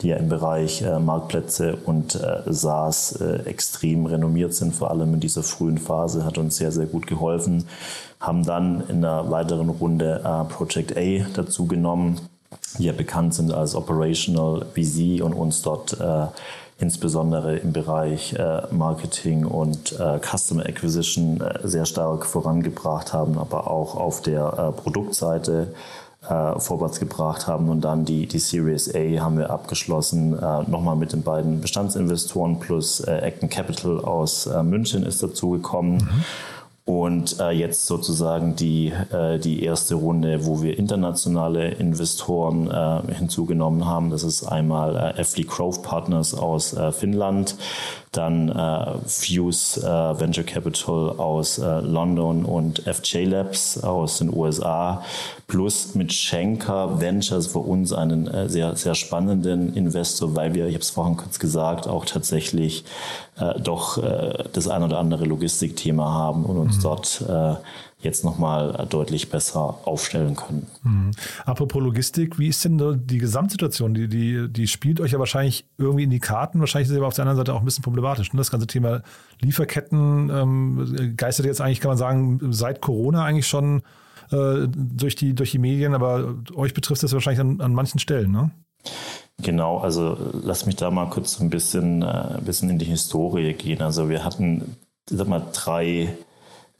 die 0.00 0.08
ja 0.08 0.16
im 0.16 0.28
Bereich 0.28 0.82
äh, 0.82 0.98
Marktplätze 0.98 1.76
und 1.84 2.16
äh, 2.16 2.42
SaaS 2.46 3.12
äh, 3.20 3.42
extrem 3.44 4.06
renommiert 4.06 4.54
sind, 4.54 4.74
vor 4.74 4.90
allem 4.90 5.14
in 5.14 5.20
dieser 5.20 5.44
frühen 5.44 5.78
Phase, 5.78 6.24
hat 6.24 6.38
uns 6.38 6.56
sehr, 6.56 6.72
sehr 6.72 6.86
gut 6.86 7.06
geholfen. 7.06 7.68
Haben 8.18 8.44
dann 8.44 8.82
in 8.88 9.04
einer 9.04 9.30
weiteren 9.30 9.68
Runde 9.68 10.22
äh, 10.24 10.52
Project 10.52 10.96
A 10.96 11.26
dazu 11.34 11.66
genommen, 11.66 12.20
die 12.78 12.84
ja 12.84 12.92
bekannt 12.92 13.34
sind 13.34 13.52
als 13.52 13.76
Operational 13.76 14.66
VC 14.74 15.22
und 15.22 15.34
uns 15.34 15.62
dort 15.62 16.00
äh, 16.00 16.26
insbesondere 16.80 17.58
im 17.58 17.72
Bereich 17.72 18.32
äh, 18.32 18.62
Marketing 18.70 19.44
und 19.44 19.92
äh, 20.00 20.18
Customer 20.18 20.64
Acquisition 20.64 21.40
äh, 21.40 21.58
sehr 21.62 21.84
stark 21.84 22.24
vorangebracht 22.24 23.12
haben, 23.12 23.38
aber 23.38 23.70
auch 23.70 23.94
auf 23.96 24.22
der 24.22 24.46
äh, 24.46 24.80
Produktseite 24.80 25.74
äh, 26.26 26.58
vorwärts 26.58 26.98
gebracht 26.98 27.46
haben. 27.46 27.68
Und 27.68 27.82
dann 27.82 28.06
die, 28.06 28.26
die 28.26 28.38
Series 28.38 28.94
A 28.94 29.20
haben 29.20 29.36
wir 29.36 29.50
abgeschlossen, 29.50 30.32
äh, 30.38 30.62
nochmal 30.70 30.96
mit 30.96 31.12
den 31.12 31.22
beiden 31.22 31.60
Bestandsinvestoren 31.60 32.58
plus 32.60 33.06
Acton 33.06 33.50
Capital 33.50 34.00
aus 34.00 34.48
München 34.62 35.04
ist 35.04 35.22
dazugekommen. 35.22 35.96
Mhm. 35.96 36.24
Und 36.84 37.38
äh, 37.38 37.50
jetzt 37.50 37.86
sozusagen 37.86 38.56
die, 38.56 38.88
äh, 39.12 39.38
die 39.38 39.62
erste 39.62 39.94
Runde, 39.94 40.46
wo 40.46 40.62
wir 40.62 40.78
internationale 40.78 41.70
Investoren 41.72 42.70
äh, 42.70 43.14
hinzugenommen 43.14 43.86
haben. 43.86 44.10
Das 44.10 44.24
ist 44.24 44.44
einmal 44.44 44.96
äh, 44.96 45.20
FD 45.20 45.44
Growth 45.44 45.82
Partners 45.82 46.34
aus 46.34 46.72
äh, 46.72 46.90
Finnland, 46.90 47.56
dann 48.12 48.48
äh, 48.48 48.98
Fuse 49.06 49.80
äh, 49.80 50.20
Venture 50.20 50.44
Capital 50.44 51.10
aus 51.10 51.58
äh, 51.58 51.80
London 51.80 52.44
und 52.44 52.80
FJ 52.80 53.24
Labs 53.24 53.82
aus 53.82 54.18
den 54.18 54.34
USA, 54.34 55.04
plus 55.46 55.94
mit 55.94 56.12
Schenker 56.12 57.00
Ventures 57.00 57.46
für 57.46 57.60
uns 57.60 57.92
einen 57.92 58.26
äh, 58.26 58.48
sehr, 58.48 58.74
sehr 58.74 58.96
spannenden 58.96 59.74
Investor, 59.74 60.34
weil 60.34 60.54
wir, 60.54 60.66
ich 60.66 60.74
habe 60.74 60.82
es 60.82 60.90
vorhin 60.90 61.16
kurz 61.16 61.38
gesagt, 61.38 61.86
auch 61.86 62.04
tatsächlich 62.04 62.84
äh, 63.38 63.60
doch 63.60 63.98
äh, 63.98 64.44
das 64.52 64.66
ein 64.66 64.82
oder 64.82 64.98
andere 64.98 65.24
Logistikthema 65.24 66.12
haben 66.12 66.44
und 66.44 66.58
uns 66.58 66.78
mhm. 66.78 66.82
dort 66.82 67.24
äh, 67.28 67.54
jetzt 68.02 68.24
nochmal 68.24 68.86
deutlich 68.88 69.30
besser 69.30 69.78
aufstellen 69.84 70.36
können. 70.36 70.66
Mhm. 70.82 71.10
Apropos 71.44 71.82
Logistik, 71.82 72.38
wie 72.38 72.48
ist 72.48 72.64
denn 72.64 73.06
die 73.06 73.18
Gesamtsituation? 73.18 73.94
Die, 73.94 74.08
die, 74.08 74.48
die 74.48 74.66
spielt 74.66 75.00
euch 75.00 75.12
ja 75.12 75.18
wahrscheinlich 75.18 75.66
irgendwie 75.78 76.04
in 76.04 76.10
die 76.10 76.20
Karten. 76.20 76.60
Wahrscheinlich 76.60 76.88
ist 76.88 76.92
es 76.92 76.98
aber 76.98 77.08
auf 77.08 77.14
der 77.14 77.22
anderen 77.22 77.38
Seite 77.38 77.54
auch 77.54 77.60
ein 77.60 77.64
bisschen 77.64 77.84
problematisch. 77.84 78.32
Ne? 78.32 78.38
Das 78.38 78.50
ganze 78.50 78.66
Thema 78.66 79.02
Lieferketten 79.40 80.30
ähm, 80.30 81.14
geistert 81.16 81.46
jetzt 81.46 81.60
eigentlich, 81.60 81.80
kann 81.80 81.90
man 81.90 81.98
sagen, 81.98 82.40
seit 82.52 82.80
Corona 82.80 83.24
eigentlich 83.24 83.46
schon 83.46 83.82
äh, 84.30 84.66
durch, 84.68 85.14
die, 85.16 85.34
durch 85.34 85.50
die 85.50 85.58
Medien, 85.58 85.94
aber 85.94 86.36
euch 86.54 86.74
betrifft 86.74 87.02
das 87.02 87.12
wahrscheinlich 87.12 87.40
an, 87.40 87.60
an 87.60 87.74
manchen 87.74 87.98
Stellen, 87.98 88.30
ne? 88.30 88.50
Genau, 89.42 89.78
also 89.78 90.16
lass 90.42 90.66
mich 90.66 90.76
da 90.76 90.90
mal 90.90 91.08
kurz 91.08 91.40
ein 91.40 91.50
bisschen, 91.50 92.02
äh, 92.02 92.06
ein 92.06 92.44
bisschen 92.44 92.70
in 92.70 92.78
die 92.78 92.86
Historie 92.86 93.54
gehen. 93.54 93.82
Also 93.82 94.08
wir 94.08 94.24
hatten, 94.24 94.76
sag 95.08 95.28
mal, 95.28 95.42
drei 95.52 95.86
äh, 95.86 96.08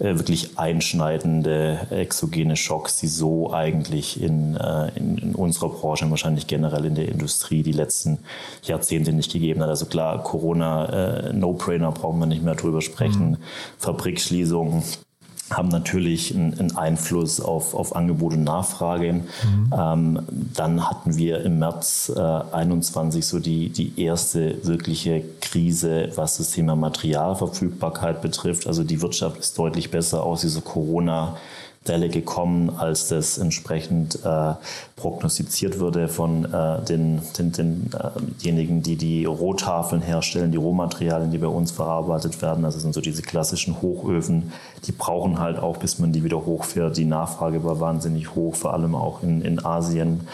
wirklich 0.01 0.59
einschneidende 0.59 1.87
exogene 1.91 2.57
Schocks, 2.57 2.97
die 2.97 3.07
so 3.07 3.53
eigentlich 3.53 4.21
in, 4.21 4.57
äh, 4.57 4.89
in, 4.97 5.19
in, 5.19 5.35
unserer 5.35 5.69
Branche 5.69 6.07
und 6.07 6.11
wahrscheinlich 6.11 6.47
generell 6.47 6.87
in 6.87 6.95
der 6.95 7.09
Industrie 7.09 7.63
die 7.63 7.73
letzten 7.73 8.19
Jahrzehnte 8.63 9.13
nicht 9.13 9.33
gegeben 9.33 9.61
hat. 9.61 9.69
Also 9.69 9.87
klar, 9.87 10.23
Corona, 10.23 11.29
äh, 11.29 11.33
No-Brainer, 11.33 11.93
brauchen 11.93 12.19
wir 12.19 12.27
nicht 12.27 12.43
mehr 12.43 12.55
drüber 12.55 12.81
sprechen. 12.81 13.33
Mhm. 13.33 13.37
Fabrikschließungen, 13.79 14.83
haben 15.51 15.69
natürlich 15.69 16.35
einen 16.35 16.77
Einfluss 16.77 17.41
auf, 17.41 17.75
auf 17.75 17.97
Angebot 17.97 18.35
und 18.35 18.45
Nachfrage. 18.45 19.13
Mhm. 19.13 19.25
Ähm, 19.77 20.19
dann 20.55 20.89
hatten 20.89 21.17
wir 21.17 21.45
im 21.45 21.59
März 21.59 22.13
äh, 22.15 22.21
21 22.21 23.27
so 23.27 23.41
die, 23.41 23.69
die 23.69 24.01
erste 24.01 24.65
wirkliche 24.65 25.23
Krise, 25.41 26.11
was 26.15 26.39
das 26.39 26.53
Thema 26.53 26.77
Materialverfügbarkeit 26.77 28.23
betrifft. 28.23 28.67
Also 28.67 28.85
die 28.85 29.03
Wirtschaft 29.03 29.39
ist 29.39 29.59
deutlich 29.59 29.91
besser 29.91 30.23
aus 30.23 30.43
dieser 30.43 30.61
Corona- 30.61 31.37
Delle 31.89 32.11
gekommen, 32.11 32.69
als 32.69 33.09
das 33.09 33.39
entsprechend 33.39 34.23
äh, 34.23 34.53
prognostiziert 34.97 35.81
wurde 35.81 36.09
von 36.09 36.45
äh, 36.45 36.85
den, 36.85 37.23
den, 37.39 37.53
den, 37.53 37.91
äh, 37.95 38.81
die 38.83 38.97
die 38.97 39.25
Rohtafeln 39.25 40.03
herstellen, 40.03 40.53
die 40.53 40.59
Rohmaterialien, 40.59 41.31
die 41.31 41.39
bei 41.39 41.47
uns 41.47 41.71
verarbeitet 41.71 42.43
werden. 42.43 42.67
Also 42.67 42.79
sind 42.79 42.93
so 42.93 43.01
diese 43.01 43.23
klassischen 43.23 43.81
Hochöfen. 43.81 44.53
Die 44.85 44.93
brauchen 44.93 45.39
halt 45.39 45.59
auch, 45.59 45.79
bis 45.79 45.99
man 45.99 46.13
die 46.13 46.23
wieder 46.23 46.45
hochfährt. 46.45 46.99
Die 46.99 47.07
Nachfrage 47.07 47.65
war 47.65 47.81
wahnsinnig 47.81 48.35
hoch, 48.35 48.57
vor 48.57 48.75
allem 48.75 48.95
auch 48.95 49.23
in, 49.23 49.41
in 49.41 49.65
Asien. 49.65 50.29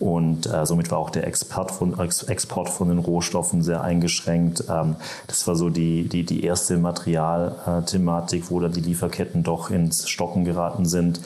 Und 0.00 0.46
äh, 0.46 0.64
somit 0.64 0.90
war 0.90 0.98
auch 0.98 1.10
der 1.10 1.26
Export 1.26 1.70
von, 1.70 1.94
Export 2.00 2.70
von 2.70 2.88
den 2.88 2.98
Rohstoffen 2.98 3.62
sehr 3.62 3.82
eingeschränkt. 3.82 4.64
Ähm, 4.70 4.96
das 5.26 5.46
war 5.46 5.56
so 5.56 5.68
die, 5.68 6.08
die, 6.08 6.24
die 6.24 6.42
erste 6.42 6.78
Materialthematik, 6.78 8.50
wo 8.50 8.60
da 8.60 8.68
die 8.68 8.80
Lieferketten 8.80 9.42
doch 9.42 9.70
ins 9.70 10.08
Stocken 10.08 10.46
geraten 10.46 10.86
sind. 10.86 11.20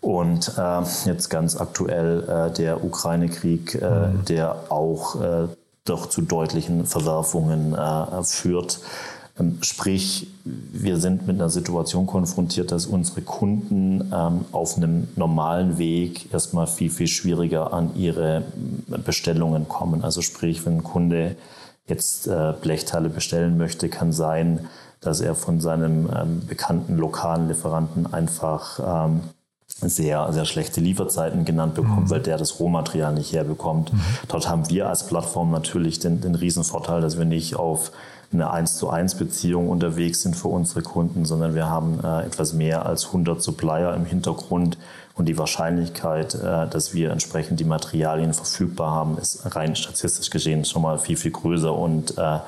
Und 0.00 0.52
äh, 0.58 0.80
jetzt 1.04 1.28
ganz 1.28 1.56
aktuell 1.60 2.24
äh, 2.28 2.52
der 2.52 2.84
Ukraine-Krieg, 2.84 3.76
äh, 3.80 4.08
mhm. 4.08 4.24
der 4.24 4.64
auch 4.68 5.20
äh, 5.20 5.48
doch 5.84 6.08
zu 6.08 6.22
deutlichen 6.22 6.86
Verwerfungen 6.86 7.74
äh, 7.74 8.24
führt. 8.24 8.80
Ähm, 9.38 9.58
sprich, 9.62 10.28
wir 10.44 10.96
sind 10.98 11.26
mit 11.26 11.36
einer 11.36 11.50
Situation 11.50 12.06
konfrontiert, 12.06 12.72
dass 12.72 12.86
unsere 12.86 13.22
Kunden 13.22 14.12
ähm, 14.12 14.44
auf 14.52 14.76
einem 14.76 15.08
normalen 15.16 15.78
Weg 15.78 16.32
erstmal 16.32 16.66
viel, 16.66 16.90
viel 16.90 17.08
schwieriger 17.08 17.72
an 17.72 17.94
ihre 17.96 18.44
Bestellungen 19.04 19.68
kommen. 19.68 20.04
Also 20.04 20.22
sprich, 20.22 20.64
wenn 20.66 20.78
ein 20.78 20.84
Kunde 20.84 21.36
jetzt 21.86 22.26
äh, 22.26 22.52
Blechteile 22.60 23.08
bestellen 23.08 23.56
möchte, 23.56 23.88
kann 23.88 24.12
sein, 24.12 24.68
dass 25.00 25.20
er 25.20 25.34
von 25.34 25.60
seinem 25.60 26.08
ähm, 26.14 26.42
bekannten 26.46 26.96
lokalen 26.96 27.48
Lieferanten 27.48 28.12
einfach 28.12 29.06
ähm, 29.06 29.20
sehr, 29.80 30.32
sehr 30.32 30.44
schlechte 30.44 30.80
Lieferzeiten 30.80 31.44
genannt 31.44 31.74
bekommt, 31.74 32.06
mhm. 32.06 32.10
weil 32.10 32.20
der 32.20 32.36
das 32.36 32.58
Rohmaterial 32.58 33.14
nicht 33.14 33.32
herbekommt. 33.32 33.92
Mhm. 33.92 34.00
Dort 34.26 34.48
haben 34.48 34.68
wir 34.68 34.88
als 34.88 35.06
Plattform 35.06 35.50
natürlich 35.50 36.00
den, 36.00 36.20
den 36.20 36.34
Riesenvorteil, 36.34 37.00
dass 37.00 37.16
wir 37.16 37.24
nicht 37.24 37.56
auf 37.56 37.92
eine 38.32 38.50
1 38.50 38.76
zu 38.76 38.90
1 38.90 39.14
Beziehung 39.14 39.68
unterwegs 39.68 40.22
sind 40.22 40.36
für 40.36 40.48
unsere 40.48 40.82
Kunden, 40.82 41.24
sondern 41.24 41.54
wir 41.54 41.70
haben 41.70 41.98
äh, 42.04 42.26
etwas 42.26 42.52
mehr 42.52 42.84
als 42.84 43.06
100 43.06 43.42
Supplier 43.42 43.94
im 43.94 44.04
Hintergrund. 44.04 44.76
Und 45.14 45.26
die 45.26 45.38
Wahrscheinlichkeit, 45.38 46.34
äh, 46.34 46.68
dass 46.68 46.92
wir 46.92 47.10
entsprechend 47.10 47.58
die 47.58 47.64
Materialien 47.64 48.34
verfügbar 48.34 48.90
haben, 48.90 49.16
ist 49.18 49.56
rein 49.56 49.74
statistisch 49.76 50.30
gesehen 50.30 50.64
schon 50.64 50.82
mal 50.82 50.98
viel, 50.98 51.16
viel 51.16 51.30
größer. 51.30 51.74
Und 51.74 52.18
äh, 52.18 52.38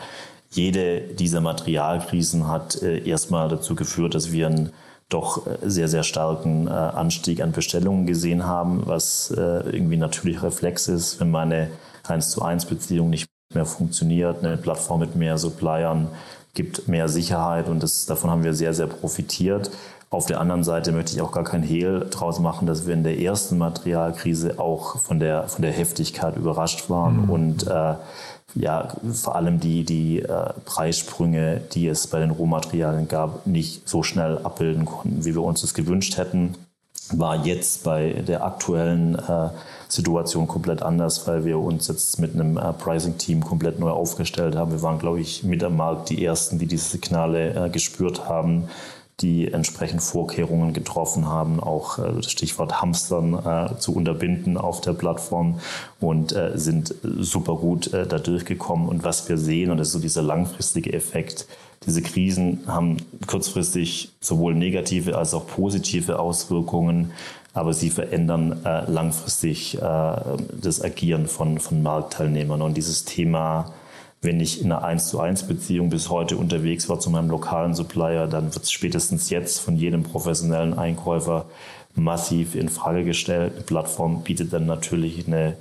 jede 0.50 1.00
dieser 1.00 1.40
Materialkrisen 1.40 2.48
hat 2.48 2.82
äh, 2.82 3.08
erstmal 3.08 3.48
dazu 3.48 3.74
geführt, 3.74 4.14
dass 4.14 4.32
wir 4.32 4.48
einen 4.48 4.72
doch 5.08 5.46
äh, 5.46 5.58
sehr, 5.62 5.88
sehr 5.88 6.02
starken 6.02 6.66
äh, 6.66 6.70
Anstieg 6.70 7.40
an 7.40 7.52
Bestellungen 7.52 8.06
gesehen 8.06 8.44
haben, 8.44 8.82
was 8.84 9.30
irgendwie 9.30 9.96
natürlich 9.96 10.42
Reflex 10.42 10.88
ist, 10.88 11.20
wenn 11.20 11.30
meine 11.30 11.70
1 12.06 12.30
zu 12.30 12.42
1 12.42 12.66
Beziehung 12.66 13.10
nicht 13.10 13.28
mehr 13.54 13.66
funktioniert. 13.66 14.44
Eine 14.44 14.56
Plattform 14.56 15.00
mit 15.00 15.16
mehr 15.16 15.38
Suppliern 15.38 16.08
gibt 16.54 16.88
mehr 16.88 17.08
Sicherheit 17.08 17.68
und 17.68 17.82
das, 17.82 18.06
davon 18.06 18.30
haben 18.30 18.44
wir 18.44 18.54
sehr, 18.54 18.74
sehr 18.74 18.86
profitiert. 18.86 19.70
Auf 20.10 20.26
der 20.26 20.40
anderen 20.40 20.64
Seite 20.64 20.90
möchte 20.90 21.12
ich 21.14 21.22
auch 21.22 21.30
gar 21.30 21.44
kein 21.44 21.62
Hehl 21.62 22.06
draus 22.10 22.40
machen, 22.40 22.66
dass 22.66 22.86
wir 22.86 22.94
in 22.94 23.04
der 23.04 23.20
ersten 23.20 23.58
Materialkrise 23.58 24.58
auch 24.58 24.98
von 24.98 25.20
der, 25.20 25.48
von 25.48 25.62
der 25.62 25.72
Heftigkeit 25.72 26.36
überrascht 26.36 26.90
waren 26.90 27.24
mhm. 27.24 27.30
und 27.30 27.66
äh, 27.66 27.94
ja, 28.56 28.88
vor 29.12 29.36
allem 29.36 29.60
die, 29.60 29.84
die 29.84 30.22
äh, 30.22 30.52
Preissprünge, 30.64 31.60
die 31.72 31.86
es 31.86 32.08
bei 32.08 32.18
den 32.18 32.30
Rohmaterialien 32.30 33.06
gab, 33.06 33.46
nicht 33.46 33.88
so 33.88 34.02
schnell 34.02 34.38
abbilden 34.38 34.86
konnten, 34.86 35.24
wie 35.24 35.34
wir 35.34 35.42
uns 35.42 35.60
das 35.60 35.74
gewünscht 35.74 36.16
hätten 36.16 36.56
war 37.12 37.44
jetzt 37.44 37.84
bei 37.84 38.12
der 38.26 38.44
aktuellen 38.44 39.16
äh, 39.16 39.48
Situation 39.92 40.46
komplett 40.46 40.82
anders, 40.82 41.26
weil 41.26 41.44
wir 41.44 41.58
uns 41.58 41.88
jetzt 41.88 42.18
mit 42.18 42.34
einem 42.34 42.56
äh, 42.56 42.72
Pricing-Team 42.72 43.44
komplett 43.44 43.78
neu 43.78 43.90
aufgestellt 43.90 44.56
haben. 44.56 44.72
Wir 44.72 44.82
waren, 44.82 44.98
glaube 44.98 45.20
ich, 45.20 45.42
mit 45.42 45.62
am 45.64 45.76
Markt 45.76 46.10
die 46.10 46.24
Ersten, 46.24 46.58
die 46.58 46.66
diese 46.66 46.90
Signale 46.90 47.66
äh, 47.66 47.70
gespürt 47.70 48.28
haben, 48.28 48.68
die 49.20 49.52
entsprechend 49.52 50.02
Vorkehrungen 50.02 50.72
getroffen 50.72 51.28
haben, 51.28 51.60
auch 51.60 51.98
äh, 51.98 52.12
das 52.16 52.30
Stichwort 52.30 52.80
Hamstern 52.80 53.34
äh, 53.34 53.78
zu 53.78 53.94
unterbinden 53.94 54.56
auf 54.56 54.80
der 54.80 54.92
Plattform 54.92 55.60
und 56.00 56.32
äh, 56.32 56.52
sind 56.54 56.94
super 57.02 57.56
gut 57.56 57.92
äh, 57.92 58.06
da 58.06 58.18
durchgekommen. 58.18 58.88
Und 58.88 59.04
was 59.04 59.28
wir 59.28 59.38
sehen, 59.38 59.70
und 59.70 59.78
das 59.78 59.88
ist 59.88 59.94
so 59.94 59.98
dieser 59.98 60.22
langfristige 60.22 60.92
Effekt, 60.92 61.46
diese 61.86 62.02
Krisen 62.02 62.60
haben 62.66 62.98
kurzfristig 63.26 64.12
sowohl 64.20 64.54
negative 64.54 65.16
als 65.16 65.32
auch 65.32 65.46
positive 65.46 66.18
Auswirkungen, 66.18 67.12
aber 67.52 67.74
sie 67.74 67.90
verändern 67.90 68.64
äh, 68.64 68.90
langfristig 68.90 69.76
äh, 69.76 69.80
das 69.80 70.82
Agieren 70.82 71.26
von, 71.26 71.58
von 71.58 71.82
Marktteilnehmern. 71.82 72.62
Und 72.62 72.76
dieses 72.76 73.04
Thema 73.04 73.72
wenn 74.22 74.40
ich 74.40 74.60
in 74.60 74.70
einer 74.70 74.84
1 74.84 75.08
zu 75.08 75.18
1 75.18 75.44
Beziehung 75.44 75.88
bis 75.88 76.10
heute 76.10 76.36
unterwegs 76.36 76.88
war 76.88 77.00
zu 77.00 77.08
meinem 77.08 77.30
lokalen 77.30 77.74
Supplier, 77.74 78.26
dann 78.26 78.54
wird 78.54 78.64
es 78.64 78.72
spätestens 78.72 79.30
jetzt 79.30 79.60
von 79.60 79.76
jedem 79.76 80.02
professionellen 80.02 80.78
Einkäufer 80.78 81.46
massiv 81.94 82.54
in 82.54 82.68
Frage 82.68 83.04
gestellt. 83.04 83.54
Eine 83.54 83.62
Plattform 83.62 84.22
bietet 84.22 84.52
dann 84.52 84.66
natürlich 84.66 85.26
eine, 85.26 85.56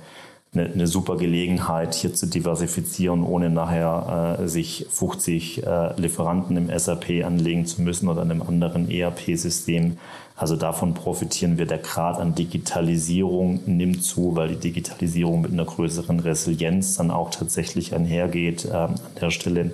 eine, 0.52 0.66
eine 0.66 0.86
super 0.86 1.16
Gelegenheit, 1.16 1.94
hier 1.94 2.12
zu 2.12 2.26
diversifizieren, 2.26 3.22
ohne 3.22 3.50
nachher 3.50 4.38
äh, 4.40 4.48
sich 4.48 4.86
50 4.90 5.64
äh, 5.64 6.00
Lieferanten 6.00 6.56
im 6.56 6.76
SAP 6.76 7.24
anlegen 7.24 7.66
zu 7.66 7.82
müssen 7.82 8.08
oder 8.08 8.22
einem 8.22 8.42
anderen 8.42 8.90
ERP-System. 8.90 9.98
Also 10.34 10.56
davon 10.56 10.94
profitieren 10.94 11.58
wir. 11.58 11.66
Der 11.66 11.78
Grad 11.78 12.18
an 12.18 12.34
Digitalisierung 12.34 13.60
nimmt 13.66 14.02
zu, 14.02 14.34
weil 14.34 14.48
die 14.48 14.56
Digitalisierung 14.56 15.42
mit 15.42 15.52
einer 15.52 15.66
größeren 15.66 16.18
Resilienz 16.18 16.96
dann 16.96 17.10
auch 17.10 17.30
tatsächlich 17.30 17.94
einhergeht 17.94 18.64
äh, 18.64 18.70
an 18.72 18.94
der 19.20 19.30
Stelle. 19.30 19.72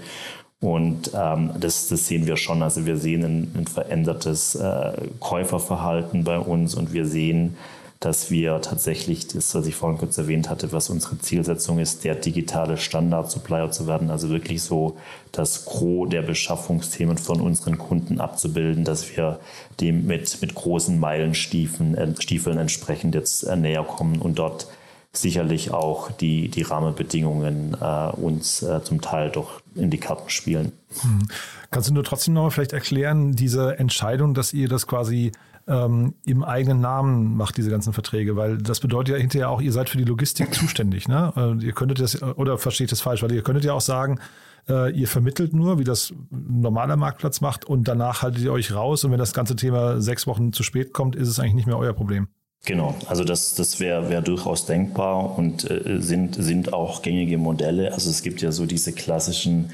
Und 0.60 1.10
ähm, 1.14 1.50
das, 1.60 1.88
das 1.88 2.06
sehen 2.06 2.26
wir 2.26 2.36
schon. 2.36 2.62
Also 2.62 2.84
wir 2.84 2.96
sehen 2.96 3.24
ein, 3.24 3.52
ein 3.56 3.66
verändertes 3.66 4.54
äh, 4.56 4.92
Käuferverhalten 5.20 6.24
bei 6.24 6.38
uns 6.38 6.74
und 6.74 6.92
wir 6.92 7.06
sehen, 7.06 7.56
dass 8.00 8.30
wir 8.30 8.60
tatsächlich 8.60 9.26
das, 9.28 9.54
was 9.54 9.66
ich 9.66 9.74
vorhin 9.74 9.98
kurz 9.98 10.18
erwähnt 10.18 10.50
hatte, 10.50 10.72
was 10.72 10.90
unsere 10.90 11.18
Zielsetzung 11.18 11.78
ist, 11.78 12.04
der 12.04 12.14
digitale 12.14 12.76
Standard-Supplier 12.76 13.70
zu 13.70 13.86
werden, 13.86 14.10
also 14.10 14.28
wirklich 14.28 14.62
so 14.62 14.96
das 15.32 15.64
Gros 15.64 16.08
der 16.10 16.22
Beschaffungsthemen 16.22 17.18
von 17.18 17.40
unseren 17.40 17.78
Kunden 17.78 18.20
abzubilden, 18.20 18.84
dass 18.84 19.16
wir 19.16 19.40
dem 19.80 20.06
mit, 20.06 20.40
mit 20.40 20.54
großen 20.54 20.98
Meilenstiefeln 20.98 21.94
äh, 21.94 22.14
Stiefeln 22.20 22.58
entsprechend 22.58 23.14
jetzt 23.14 23.44
äh, 23.44 23.56
näher 23.56 23.84
kommen 23.84 24.20
und 24.20 24.38
dort 24.38 24.66
sicherlich 25.12 25.72
auch 25.72 26.10
die, 26.10 26.48
die 26.48 26.62
Rahmenbedingungen 26.62 27.76
äh, 27.80 28.10
uns 28.10 28.62
äh, 28.62 28.82
zum 28.82 29.00
Teil 29.00 29.30
doch 29.30 29.60
in 29.74 29.90
die 29.90 29.98
Karten 29.98 30.28
spielen. 30.28 30.72
Hm. 31.00 31.28
Kannst 31.70 31.88
du 31.88 31.94
nur 31.94 32.04
trotzdem 32.04 32.34
noch 32.34 32.42
mal 32.42 32.50
vielleicht 32.50 32.72
erklären, 32.72 33.32
diese 33.32 33.78
Entscheidung, 33.78 34.34
dass 34.34 34.52
ihr 34.52 34.68
das 34.68 34.86
quasi 34.86 35.32
ähm, 35.68 36.14
im 36.24 36.44
eigenen 36.44 36.80
Namen 36.80 37.36
macht, 37.36 37.56
diese 37.56 37.70
ganzen 37.70 37.92
Verträge, 37.92 38.36
weil 38.36 38.58
das 38.58 38.80
bedeutet 38.80 39.14
ja 39.16 39.20
hinterher 39.20 39.50
auch, 39.50 39.60
ihr 39.60 39.72
seid 39.72 39.88
für 39.88 39.98
die 39.98 40.04
Logistik 40.04 40.54
zuständig. 40.54 41.08
Ne? 41.08 41.32
Äh, 41.36 41.64
ihr 41.64 41.72
könntet 41.72 42.00
das, 42.00 42.22
oder 42.22 42.58
versteht 42.58 42.92
das 42.92 43.00
falsch, 43.00 43.22
weil 43.22 43.32
ihr 43.32 43.42
könntet 43.42 43.64
ja 43.64 43.72
auch 43.72 43.80
sagen, 43.80 44.20
äh, 44.68 44.92
ihr 44.92 45.08
vermittelt 45.08 45.52
nur, 45.52 45.78
wie 45.78 45.84
das 45.84 46.10
ein 46.10 46.60
normaler 46.60 46.96
Marktplatz 46.96 47.40
macht 47.40 47.64
und 47.64 47.88
danach 47.88 48.22
haltet 48.22 48.42
ihr 48.42 48.52
euch 48.52 48.74
raus 48.74 49.04
und 49.04 49.12
wenn 49.12 49.18
das 49.18 49.34
ganze 49.34 49.56
Thema 49.56 50.00
sechs 50.00 50.26
Wochen 50.26 50.52
zu 50.52 50.62
spät 50.62 50.92
kommt, 50.92 51.16
ist 51.16 51.28
es 51.28 51.40
eigentlich 51.40 51.54
nicht 51.54 51.66
mehr 51.66 51.78
euer 51.78 51.92
Problem. 51.92 52.28
Genau, 52.64 52.96
also 53.06 53.22
das, 53.22 53.54
das 53.54 53.78
wäre 53.78 54.08
wär 54.08 54.22
durchaus 54.22 54.66
denkbar 54.66 55.38
und 55.38 55.70
äh, 55.70 56.00
sind, 56.00 56.34
sind 56.34 56.72
auch 56.72 57.02
gängige 57.02 57.38
Modelle. 57.38 57.92
Also 57.92 58.10
es 58.10 58.22
gibt 58.22 58.42
ja 58.42 58.50
so 58.50 58.66
diese 58.66 58.92
klassischen 58.92 59.70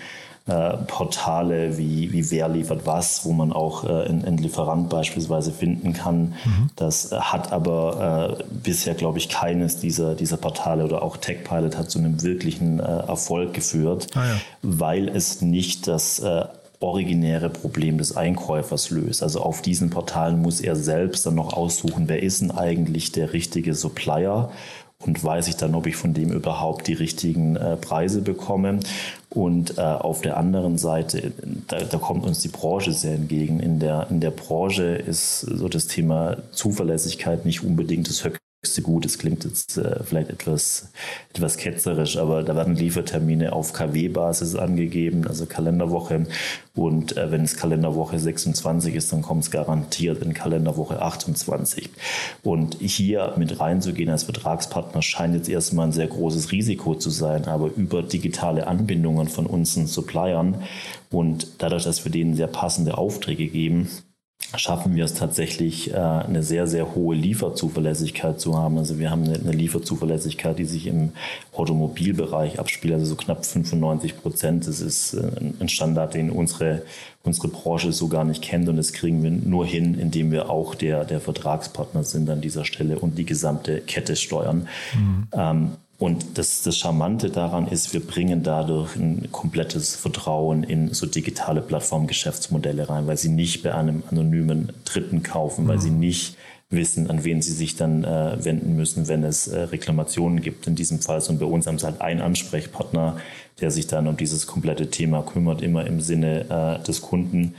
äh, 0.47 0.77
Portale 0.89 1.79
wie, 1.79 2.13
wie 2.13 2.31
Wer 2.31 2.49
liefert 2.49 2.81
was, 2.85 3.25
wo 3.25 3.33
man 3.33 3.53
auch 3.53 3.85
äh, 3.85 4.09
einen 4.09 4.39
Lieferant 4.39 4.89
beispielsweise 4.89 5.53
finden 5.53 5.93
kann. 5.93 6.35
Mhm. 6.45 6.71
Das 6.75 7.13
hat 7.13 7.53
aber 7.53 8.39
äh, 8.41 8.45
bisher, 8.53 8.95
glaube 8.95 9.19
ich, 9.19 9.29
keines 9.29 9.79
dieser, 9.79 10.15
dieser 10.15 10.37
Portale 10.37 10.85
oder 10.85 11.03
auch 11.03 11.17
TechPilot 11.17 11.77
hat 11.79 11.91
zu 11.91 11.99
einem 11.99 12.23
wirklichen 12.23 12.81
äh, 12.81 12.83
Erfolg 12.83 13.55
geführt, 13.55 14.09
ah, 14.15 14.25
ja. 14.25 14.37
weil 14.63 15.09
es 15.09 15.43
nicht 15.43 15.87
das 15.87 16.19
äh, 16.19 16.45
originäre 16.81 17.49
Problem 17.49 17.99
des 17.99 18.17
Einkäufers 18.17 18.91
löst. 18.91 19.23
Also 19.23 19.41
auf 19.41 19.63
diesen 19.63 19.91
Portalen 19.91 20.43
muss 20.43 20.61
er 20.61 20.75
selbst 20.75 21.25
dann 21.25 21.37
noch 21.37 21.53
aussuchen, 21.53 22.09
wer 22.09 22.23
ist 22.23 22.41
denn 22.41 22.51
eigentlich 22.51 23.13
der 23.13 23.33
richtige 23.33 23.75
Supplier 23.75 24.51
und 24.99 25.23
weiß 25.23 25.49
ich 25.49 25.57
dann, 25.57 25.75
ob 25.75 25.87
ich 25.87 25.97
von 25.97 26.15
dem 26.15 26.33
überhaupt 26.33 26.87
die 26.87 26.93
richtigen 26.93 27.57
äh, 27.57 27.77
Preise 27.77 28.23
bekomme. 28.23 28.81
Und 29.35 29.79
äh, 29.79 29.81
auf 29.81 30.21
der 30.21 30.37
anderen 30.37 30.77
Seite, 30.77 31.33
da, 31.67 31.79
da, 31.79 31.97
kommt 31.97 32.27
uns 32.27 32.41
die 32.41 32.49
Branche 32.49 32.93
sehr 32.93 33.15
entgegen. 33.15 33.61
In 33.61 33.79
der, 33.79 34.09
in 34.11 34.21
der 34.21 34.31
Branche 34.31 34.85
ist 34.85 35.41
so 35.41 35.69
das 35.69 35.87
Thema 35.87 36.37
Zuverlässigkeit 36.51 37.47
nicht 37.47 37.65
unbedingt 37.65 38.11
das 38.11 38.25
höchste 38.25 38.42
Gut. 38.85 39.05
Es 39.07 39.19
klingt 39.19 39.45
jetzt 39.45 39.77
äh, 39.77 40.05
vielleicht 40.05 40.31
etwas, 40.31 40.93
etwas 41.35 41.57
ketzerisch, 41.57 42.17
aber 42.17 42.45
da 42.45 42.55
werden 42.55 42.77
Liefertermine 42.77 43.53
auf 43.53 43.73
KW-Basis 43.73 44.55
angegeben, 44.55 45.27
also 45.27 45.47
Kalenderwoche. 45.47 46.27
Und 46.77 47.17
äh, 47.17 47.33
wenn 47.33 47.43
es 47.43 47.57
Kalenderwoche 47.57 48.21
26 48.21 48.95
ist, 48.95 49.13
dann 49.13 49.23
kommt 49.23 49.43
es 49.43 49.51
garantiert 49.51 50.23
in 50.23 50.33
Kalenderwoche 50.33 51.03
28. 51.03 51.91
Und 52.45 52.77
hier 52.81 53.35
mit 53.37 53.59
reinzugehen 53.59 54.11
als 54.11 54.23
Vertragspartner 54.23 55.03
scheint 55.03 55.35
jetzt 55.35 55.49
erstmal 55.49 55.89
ein 55.89 55.93
sehr 55.93 56.07
großes 56.07 56.53
Risiko 56.53 56.95
zu 56.95 57.11
sein, 57.11 57.47
aber 57.47 57.69
über 57.77 58.05
digitale 58.05 58.69
Anbindungen 58.69 59.27
von 59.27 59.47
unseren 59.47 59.89
Suppliern 59.89 60.63
und 61.11 61.49
dadurch, 61.59 61.83
dass 61.83 62.05
wir 62.05 62.13
denen 62.13 62.37
sehr 62.37 62.47
passende 62.47 62.97
Aufträge 62.97 63.49
geben, 63.49 63.89
schaffen 64.57 64.95
wir 64.95 65.05
es 65.05 65.15
tatsächlich, 65.15 65.93
äh, 65.93 65.97
eine 65.97 66.43
sehr, 66.43 66.67
sehr 66.67 66.95
hohe 66.95 67.15
Lieferzuverlässigkeit 67.17 68.41
zu 68.41 68.57
haben. 68.57 68.79
Also 68.79 68.99
wir 68.99 69.11
haben 69.11 69.25
eine 69.25 69.53
Lieferzuverlässigkeit, 69.53 70.59
die 70.59 70.65
sich 70.65 70.87
im 70.87 71.13
Automobilbereich 71.53 72.59
abspielt, 72.59 72.95
also 72.95 73.07
so 73.07 73.17
knapp 73.17 73.47
95 73.47 74.21
Prozent. 74.21 74.67
Das 74.67 74.81
ist 74.81 75.15
äh, 75.15 75.31
ein 75.61 75.69
Standard, 75.69 76.15
den 76.15 76.31
unsere, 76.31 76.83
unsere 77.23 77.49
Branche 77.49 77.93
so 77.93 78.09
gar 78.09 78.25
nicht 78.25 78.43
kennt 78.43 78.69
und 78.69 78.77
das 78.77 78.93
kriegen 78.93 79.23
wir 79.23 79.31
nur 79.31 79.67
hin, 79.67 79.99
indem 79.99 80.31
wir 80.31 80.51
auch 80.51 80.75
der, 80.75 81.05
der 81.05 81.21
Vertragspartner 81.21 82.05
sind 82.05 82.29
an 82.29 82.41
dieser 82.41 82.65
Stelle 82.65 82.99
und 82.99 83.17
die 83.17 83.27
gesamte 83.27 83.81
Kette 83.81 84.17
steuern. 84.17 84.69
Mhm. 84.95 85.73
Und 86.03 86.37
das, 86.37 86.63
das 86.63 86.77
Charmante 86.77 87.31
daran 87.31 87.69
ist, 87.69 87.93
wir 87.93 88.05
bringen 88.05 88.43
dadurch 88.43 88.97
ein 88.97 89.29
komplettes 89.31 89.95
Vertrauen 89.95 90.65
in 90.65 90.93
so 90.93 91.07
digitale 91.07 91.63
Plattformgeschäftsmodelle 91.63 92.89
rein, 92.89 93.07
weil 93.07 93.17
sie 93.17 93.29
nicht 93.29 93.63
bei 93.63 93.73
einem 93.73 94.03
anonymen 94.11 94.73
Dritten 94.85 95.23
kaufen, 95.23 95.63
mhm. 95.63 95.69
weil 95.69 95.81
sie 95.81 95.91
nicht 95.91 96.37
wissen, 96.71 97.09
an 97.09 97.23
wen 97.23 97.41
sie 97.41 97.53
sich 97.53 97.77
dann 97.77 98.03
äh, 98.03 98.45
wenden 98.45 98.75
müssen, 98.75 99.07
wenn 99.07 99.23
es 99.23 99.47
äh, 99.47 99.61
Reklamationen 99.61 100.41
gibt 100.41 100.67
in 100.67 100.75
diesem 100.75 100.99
Fall. 100.99 101.23
Und 101.29 101.39
bei 101.39 101.47
uns 101.47 101.69
haben 101.69 101.79
sie 101.79 101.87
halt 101.87 102.01
einen 102.01 102.21
Ansprechpartner, 102.21 103.19
der 103.61 103.71
sich 103.71 103.87
dann 103.87 104.09
um 104.09 104.17
dieses 104.17 104.49
komplette 104.49 104.91
Thema 104.91 105.23
kümmert, 105.23 105.63
immer 105.63 105.87
im 105.87 106.01
Sinne 106.01 106.81
äh, 106.81 106.85
des 106.85 107.01
Kunden. 107.01 107.55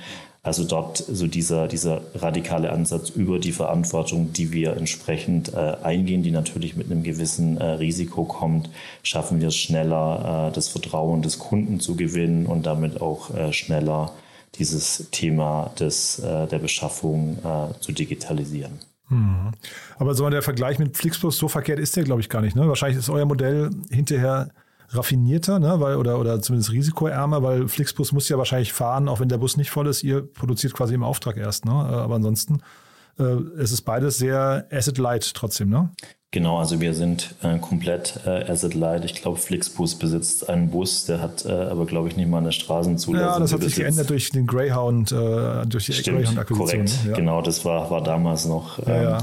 Also 0.46 0.66
dort 0.66 0.98
so 0.98 1.26
dieser, 1.26 1.70
dieser 1.70 2.02
radikale 2.16 2.70
Ansatz 2.70 3.10
über 3.10 3.40
die 3.40 3.54
Verantwortung, 3.54 4.34
die 4.34 4.52
wir 4.52 4.76
entsprechend 4.76 5.54
äh, 5.54 5.78
eingehen, 5.82 6.22
die 6.22 6.32
natürlich 6.32 6.76
mit 6.76 6.92
einem 6.92 7.02
gewissen 7.02 7.58
äh, 7.58 7.64
Risiko 7.64 8.26
kommt, 8.26 8.70
schaffen 9.04 9.40
wir 9.40 9.48
es 9.48 9.56
schneller, 9.56 10.50
äh, 10.50 10.54
das 10.54 10.68
Vertrauen 10.68 11.22
des 11.22 11.40
Kunden 11.40 11.80
zu 11.80 11.96
gewinnen 11.96 12.46
und 12.46 12.66
damit 12.66 13.00
auch 13.00 13.34
äh, 13.34 13.54
schneller 13.54 14.12
dieses 14.56 15.08
Thema 15.12 15.72
des, 15.80 16.20
äh, 16.20 16.46
der 16.48 16.60
Beschaffung 16.60 17.38
äh, 17.38 17.80
zu 17.80 17.94
digitalisieren. 17.94 18.80
Mhm. 19.08 19.52
Aber 19.98 20.14
so 20.14 20.30
der 20.30 20.42
Vergleich 20.42 20.78
mit 20.78 20.98
Flixbus, 20.98 21.38
so 21.38 21.48
verkehrt 21.48 21.80
ist 21.80 21.96
der, 21.96 22.04
glaube 22.04 22.20
ich, 22.20 22.28
gar 22.28 22.42
nicht. 22.42 22.58
Ne? 22.58 22.68
Wahrscheinlich 22.68 23.00
ist 23.00 23.10
euer 23.10 23.26
Modell 23.26 23.70
hinterher 23.90 24.50
raffinierter, 24.96 25.60
ne? 25.60 25.80
weil, 25.80 25.96
oder, 25.98 26.20
oder 26.20 26.42
zumindest 26.42 26.72
risikoärmer, 26.72 27.44
weil 27.44 27.68
Flixbus 27.68 28.12
muss 28.12 28.30
ja 28.30 28.38
wahrscheinlich 28.38 28.74
fahren, 28.74 29.08
auch 29.08 29.20
wenn 29.20 29.30
der 29.30 29.38
Bus 29.38 29.58
nicht 29.58 29.72
voll 29.72 29.88
ist. 29.88 30.04
Ihr 30.04 30.22
produziert 30.22 30.74
quasi 30.74 30.94
im 30.94 31.04
Auftrag 31.04 31.38
erst. 31.38 31.66
Ne? 31.66 31.72
Äh, 31.72 31.96
aber 31.96 32.16
ansonsten 32.16 32.62
äh, 33.20 33.24
es 33.60 33.72
ist 33.72 33.82
beides 33.82 34.18
sehr 34.18 34.66
asset-light 34.72 35.34
trotzdem, 35.34 35.70
ne? 35.70 35.90
Genau, 36.32 36.58
also 36.58 36.82
wir 36.82 36.96
sind 36.96 37.36
äh, 37.44 37.60
komplett 37.60 38.20
äh, 38.26 38.52
asset-light. 38.52 39.06
Ich 39.06 39.14
glaube, 39.14 39.38
Flixbus 39.38 39.94
besitzt 39.94 40.50
einen 40.50 40.72
Bus, 40.72 41.06
der 41.06 41.22
hat 41.22 41.46
äh, 41.46 41.52
aber, 41.52 41.86
glaube 41.86 42.08
ich, 42.08 42.18
nicht 42.18 42.28
mal 42.28 42.40
eine 42.40 42.52
Straßenzulassung. 42.52 43.34
Ja, 43.34 43.40
das 43.40 43.54
hat 43.54 43.62
sich 43.62 43.76
geändert 43.76 44.10
durch 44.10 44.32
den 44.32 44.48
Greyhound, 44.48 45.12
äh, 45.12 45.64
durch 45.68 45.86
die 45.86 46.02
Greyhound-Akquisition. 46.02 46.86
Korrekt, 46.86 47.06
ja. 47.06 47.14
genau, 47.14 47.44
das 47.44 47.64
war, 47.66 47.92
war 47.92 48.02
damals 48.02 48.46
noch. 48.46 48.80
Ähm, 48.80 48.86
ja, 48.88 49.04
ja. 49.04 49.18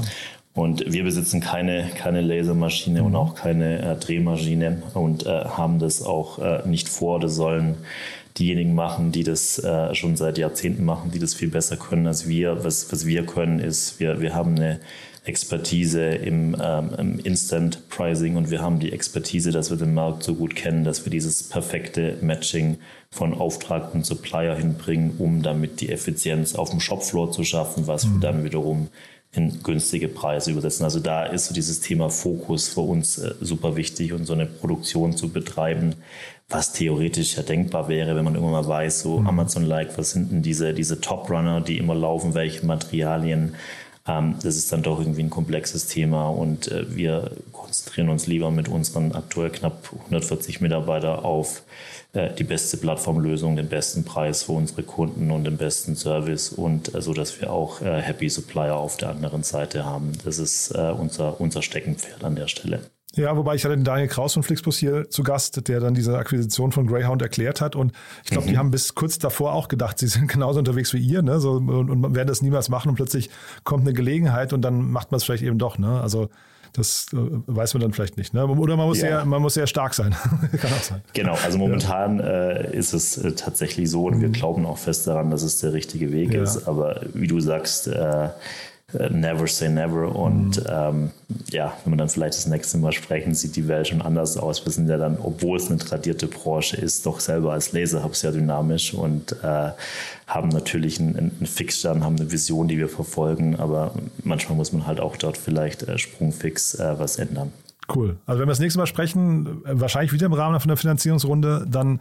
Und 0.53 0.91
wir 0.91 1.03
besitzen 1.03 1.39
keine, 1.39 1.89
keine 1.95 2.21
Lasermaschine 2.21 3.03
und 3.03 3.15
auch 3.15 3.35
keine 3.35 3.81
äh, 3.81 3.95
Drehmaschine 3.95 4.83
und 4.93 5.25
äh, 5.25 5.29
haben 5.29 5.79
das 5.79 6.03
auch 6.03 6.39
äh, 6.39 6.67
nicht 6.67 6.89
vor. 6.89 7.19
Das 7.21 7.35
sollen 7.35 7.77
diejenigen 8.37 8.75
machen, 8.75 9.11
die 9.11 9.23
das 9.23 9.59
äh, 9.59 9.95
schon 9.95 10.17
seit 10.17 10.37
Jahrzehnten 10.37 10.83
machen, 10.83 11.11
die 11.11 11.19
das 11.19 11.33
viel 11.33 11.49
besser 11.49 11.77
können 11.77 12.05
als 12.05 12.27
wir. 12.27 12.65
Was, 12.65 12.91
was 12.91 13.05
wir 13.05 13.25
können, 13.25 13.59
ist, 13.59 13.99
wir, 13.99 14.19
wir 14.19 14.35
haben 14.35 14.55
eine, 14.55 14.79
Expertise 15.23 16.03
im, 16.03 16.55
ähm, 16.59 16.89
im 16.97 17.19
Instant 17.19 17.87
Pricing 17.89 18.37
und 18.37 18.49
wir 18.49 18.61
haben 18.61 18.79
die 18.79 18.91
Expertise, 18.91 19.51
dass 19.51 19.69
wir 19.69 19.77
den 19.77 19.93
Markt 19.93 20.23
so 20.23 20.33
gut 20.33 20.55
kennen, 20.55 20.83
dass 20.83 21.05
wir 21.05 21.11
dieses 21.11 21.47
perfekte 21.47 22.17
Matching 22.21 22.77
von 23.11 23.35
Auftrag 23.35 23.93
und 23.93 24.03
Supplier 24.03 24.55
hinbringen, 24.55 25.17
um 25.19 25.43
damit 25.43 25.79
die 25.79 25.89
Effizienz 25.91 26.55
auf 26.55 26.71
dem 26.71 26.79
Shopfloor 26.79 27.31
zu 27.31 27.43
schaffen, 27.43 27.85
was 27.85 28.05
mhm. 28.05 28.13
wir 28.13 28.19
dann 28.21 28.43
wiederum 28.43 28.87
in 29.33 29.63
günstige 29.63 30.09
Preise 30.09 30.51
übersetzen. 30.51 30.83
Also 30.83 30.99
da 30.99 31.25
ist 31.25 31.45
so 31.45 31.53
dieses 31.53 31.79
Thema 31.79 32.09
Fokus 32.09 32.67
für 32.67 32.81
uns 32.81 33.17
äh, 33.17 33.33
super 33.39 33.75
wichtig 33.75 34.11
und 34.13 34.25
so 34.25 34.33
eine 34.33 34.45
Produktion 34.45 35.15
zu 35.15 35.29
betreiben, 35.29 35.95
was 36.49 36.73
theoretisch 36.73 37.37
ja 37.37 37.43
denkbar 37.43 37.87
wäre, 37.87 38.15
wenn 38.15 38.25
man 38.25 38.35
irgendwann 38.35 38.63
mal 38.63 38.67
weiß, 38.67 39.01
so 39.01 39.19
mhm. 39.19 39.27
Amazon-like, 39.27 39.97
was 39.97 40.11
sind 40.11 40.31
denn 40.31 40.41
diese, 40.41 40.73
diese 40.73 40.99
Top-Runner, 40.99 41.61
die 41.61 41.77
immer 41.77 41.95
laufen, 41.95 42.33
welche 42.33 42.65
Materialien. 42.65 43.55
Ähm, 44.05 44.35
das 44.43 44.57
ist 44.57 44.71
dann 44.73 44.83
doch 44.83 44.99
irgendwie 44.99 45.23
ein 45.23 45.29
komplexes 45.29 45.87
Thema 45.87 46.27
und 46.27 46.69
äh, 46.69 46.93
wir 46.93 47.31
konzentrieren 47.53 48.09
uns 48.09 48.27
lieber 48.27 48.51
mit 48.51 48.67
unseren 48.67 49.13
aktuell 49.13 49.49
knapp 49.49 49.93
140 50.05 50.59
Mitarbeiter 50.59 51.23
auf 51.23 51.63
die 52.13 52.43
beste 52.43 52.77
Plattformlösung, 52.77 53.55
den 53.55 53.69
besten 53.69 54.03
Preis 54.03 54.43
für 54.43 54.51
unsere 54.51 54.83
Kunden 54.83 55.31
und 55.31 55.45
den 55.45 55.57
besten 55.57 55.95
Service 55.95 56.49
und 56.49 56.93
äh, 56.93 57.01
so, 57.01 57.13
dass 57.13 57.39
wir 57.39 57.51
auch 57.51 57.81
äh, 57.81 58.01
Happy 58.01 58.29
Supplier 58.29 58.75
auf 58.75 58.97
der 58.97 59.09
anderen 59.09 59.43
Seite 59.43 59.85
haben. 59.85 60.11
Das 60.25 60.37
ist 60.37 60.71
unser, 60.71 61.39
unser 61.39 61.61
Steckenpferd 61.61 62.23
an 62.23 62.35
der 62.35 62.47
Stelle. 62.47 62.81
Ja, 63.15 63.35
wobei 63.35 63.55
ich 63.55 63.65
hatte 63.65 63.75
den 63.75 63.83
Daniel 63.83 64.07
Kraus 64.07 64.33
von 64.33 64.43
Flixbus 64.43 64.77
hier 64.77 65.09
zu 65.09 65.23
Gast, 65.23 65.67
der 65.67 65.81
dann 65.81 65.93
diese 65.93 66.17
Akquisition 66.17 66.71
von 66.71 66.87
Greyhound 66.87 67.21
erklärt 67.21 67.59
hat. 67.59 67.75
Und 67.75 67.91
ich 68.23 68.31
glaube, 68.31 68.47
mhm. 68.47 68.51
die 68.51 68.57
haben 68.57 68.71
bis 68.71 68.95
kurz 68.95 69.19
davor 69.19 69.53
auch 69.53 69.67
gedacht, 69.67 69.99
sie 69.99 70.07
sind 70.07 70.27
genauso 70.31 70.59
unterwegs 70.59 70.93
wie 70.93 70.99
ihr, 70.99 71.21
ne? 71.21 71.39
So, 71.41 71.53
und, 71.53 71.89
und 71.89 72.15
werden 72.15 72.27
das 72.27 72.41
niemals 72.41 72.69
machen 72.69 72.89
und 72.89 72.95
plötzlich 72.95 73.29
kommt 73.65 73.81
eine 73.81 73.93
Gelegenheit 73.93 74.53
und 74.53 74.61
dann 74.61 74.91
macht 74.91 75.11
man 75.11 75.17
es 75.17 75.25
vielleicht 75.25 75.43
eben 75.43 75.57
doch, 75.57 75.77
ne? 75.77 75.99
Also 75.99 76.29
das 76.73 77.07
äh, 77.13 77.17
weiß 77.17 77.73
man 77.73 77.81
dann 77.81 77.93
vielleicht 77.93 78.17
nicht. 78.17 78.33
Ne? 78.33 78.45
Oder 78.45 78.77
man 78.77 78.87
muss, 78.87 79.01
ja. 79.01 79.07
sehr, 79.07 79.25
man 79.25 79.41
muss 79.41 79.55
sehr 79.55 79.67
stark 79.67 79.93
sein. 79.93 80.15
Kann 80.61 80.71
auch 80.71 80.83
sein. 80.83 81.01
Genau, 81.13 81.37
also 81.43 81.57
momentan 81.57 82.19
ja. 82.19 82.25
äh, 82.25 82.77
ist 82.77 82.93
es 82.93 83.17
äh, 83.17 83.31
tatsächlich 83.33 83.89
so 83.89 84.05
und 84.05 84.17
mhm. 84.17 84.21
wir 84.21 84.29
glauben 84.29 84.65
auch 84.65 84.77
fest 84.77 85.07
daran, 85.07 85.31
dass 85.31 85.43
es 85.43 85.59
der 85.59 85.73
richtige 85.73 86.11
Weg 86.11 86.33
ja. 86.33 86.43
ist. 86.43 86.67
Aber 86.67 87.01
wie 87.13 87.27
du 87.27 87.39
sagst, 87.39 87.87
äh, 87.87 88.01
äh, 88.01 88.29
never 88.93 89.47
say 89.47 89.69
never. 89.69 90.15
Und 90.15 90.57
mhm. 90.57 90.65
ähm, 90.69 91.11
ja, 91.49 91.73
wenn 91.83 91.91
man 91.91 91.97
dann 91.99 92.09
vielleicht 92.09 92.35
das 92.35 92.47
nächste 92.47 92.77
Mal 92.77 92.91
sprechen, 92.91 93.33
sieht 93.33 93.55
die 93.55 93.67
Welt 93.67 93.87
schon 93.87 94.01
anders 94.01 94.37
aus. 94.37 94.65
Wir 94.65 94.71
sind 94.71 94.89
ja 94.89 94.97
dann, 94.97 95.17
obwohl 95.21 95.57
es 95.57 95.69
eine 95.69 95.79
tradierte 95.79 96.27
Branche 96.27 96.77
ist, 96.77 97.05
doch 97.05 97.19
selber 97.19 97.53
als 97.53 97.71
Laserhub 97.71 98.15
sehr 98.15 98.31
dynamisch 98.31 98.93
und 98.93 99.31
äh, 99.43 99.71
haben 100.27 100.49
natürlich 100.49 100.99
einen, 100.99 101.15
einen 101.15 101.45
Fixstern, 101.45 102.03
haben 102.03 102.17
eine 102.17 102.31
Vision, 102.31 102.67
die 102.67 102.77
wir 102.77 102.89
verfolgen. 102.89 103.55
Aber 103.57 103.93
manchmal 104.23 104.57
muss 104.57 104.71
man 104.71 104.87
halt 104.87 104.99
auch 104.99 105.17
dort 105.17 105.37
vielleicht 105.37 105.83
äh, 105.83 105.97
sprungfix 105.97 106.75
äh, 106.75 106.99
was 106.99 107.17
ändern. 107.17 107.51
Cool. 107.93 108.17
Also 108.25 108.39
wenn 108.39 108.47
wir 108.47 108.51
das 108.51 108.59
nächste 108.59 108.79
Mal 108.79 108.87
sprechen, 108.87 109.63
äh, 109.65 109.79
wahrscheinlich 109.79 110.13
wieder 110.13 110.25
im 110.25 110.33
Rahmen 110.33 110.59
von 110.59 110.67
der 110.67 110.77
Finanzierungsrunde, 110.77 111.65
dann 111.69 111.99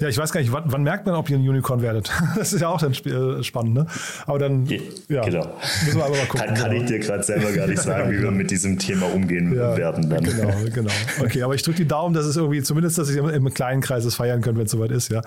ja, 0.00 0.08
ich 0.08 0.16
weiß 0.16 0.32
gar 0.32 0.40
nicht, 0.40 0.50
wann, 0.52 0.64
wann, 0.66 0.82
merkt 0.82 1.04
man, 1.06 1.14
ob 1.14 1.28
ihr 1.28 1.36
ein 1.36 1.46
Unicorn 1.46 1.82
werdet? 1.82 2.10
Das 2.36 2.52
ist 2.52 2.60
ja 2.60 2.68
auch 2.68 2.80
dann 2.80 2.92
äh, 2.92 3.42
spannend, 3.42 3.74
ne? 3.74 3.86
Aber 4.26 4.38
dann, 4.38 4.66
ja, 4.66 5.22
genau. 5.22 5.46
müssen 5.84 5.98
wir 5.98 6.04
aber 6.04 6.16
mal 6.16 6.26
gucken. 6.26 6.46
Kann, 6.46 6.54
kann 6.54 6.70
genau. 6.70 6.82
ich 6.82 6.88
dir 6.88 6.98
gerade 7.00 7.22
selber 7.22 7.52
gar 7.52 7.66
nicht 7.66 7.82
sagen, 7.82 8.10
wie 8.12 8.22
wir 8.22 8.30
mit 8.30 8.50
diesem 8.50 8.78
Thema 8.78 9.12
umgehen 9.12 9.54
ja, 9.54 9.76
werden 9.76 10.08
dann. 10.08 10.24
Genau, 10.24 10.48
genau. 10.72 10.90
Okay, 11.20 11.42
aber 11.42 11.54
ich 11.54 11.62
drücke 11.62 11.78
die 11.78 11.88
Daumen, 11.88 12.14
dass 12.14 12.24
es 12.24 12.36
irgendwie, 12.36 12.62
zumindest, 12.62 12.98
dass 12.98 13.10
ich 13.10 13.16
im 13.16 13.52
kleinen 13.52 13.82
Kreis 13.82 14.04
es 14.04 14.14
feiern 14.14 14.40
können, 14.40 14.56
wenn 14.56 14.66
es 14.66 14.72
soweit 14.72 14.90
ist, 14.90 15.10
ja. 15.10 15.20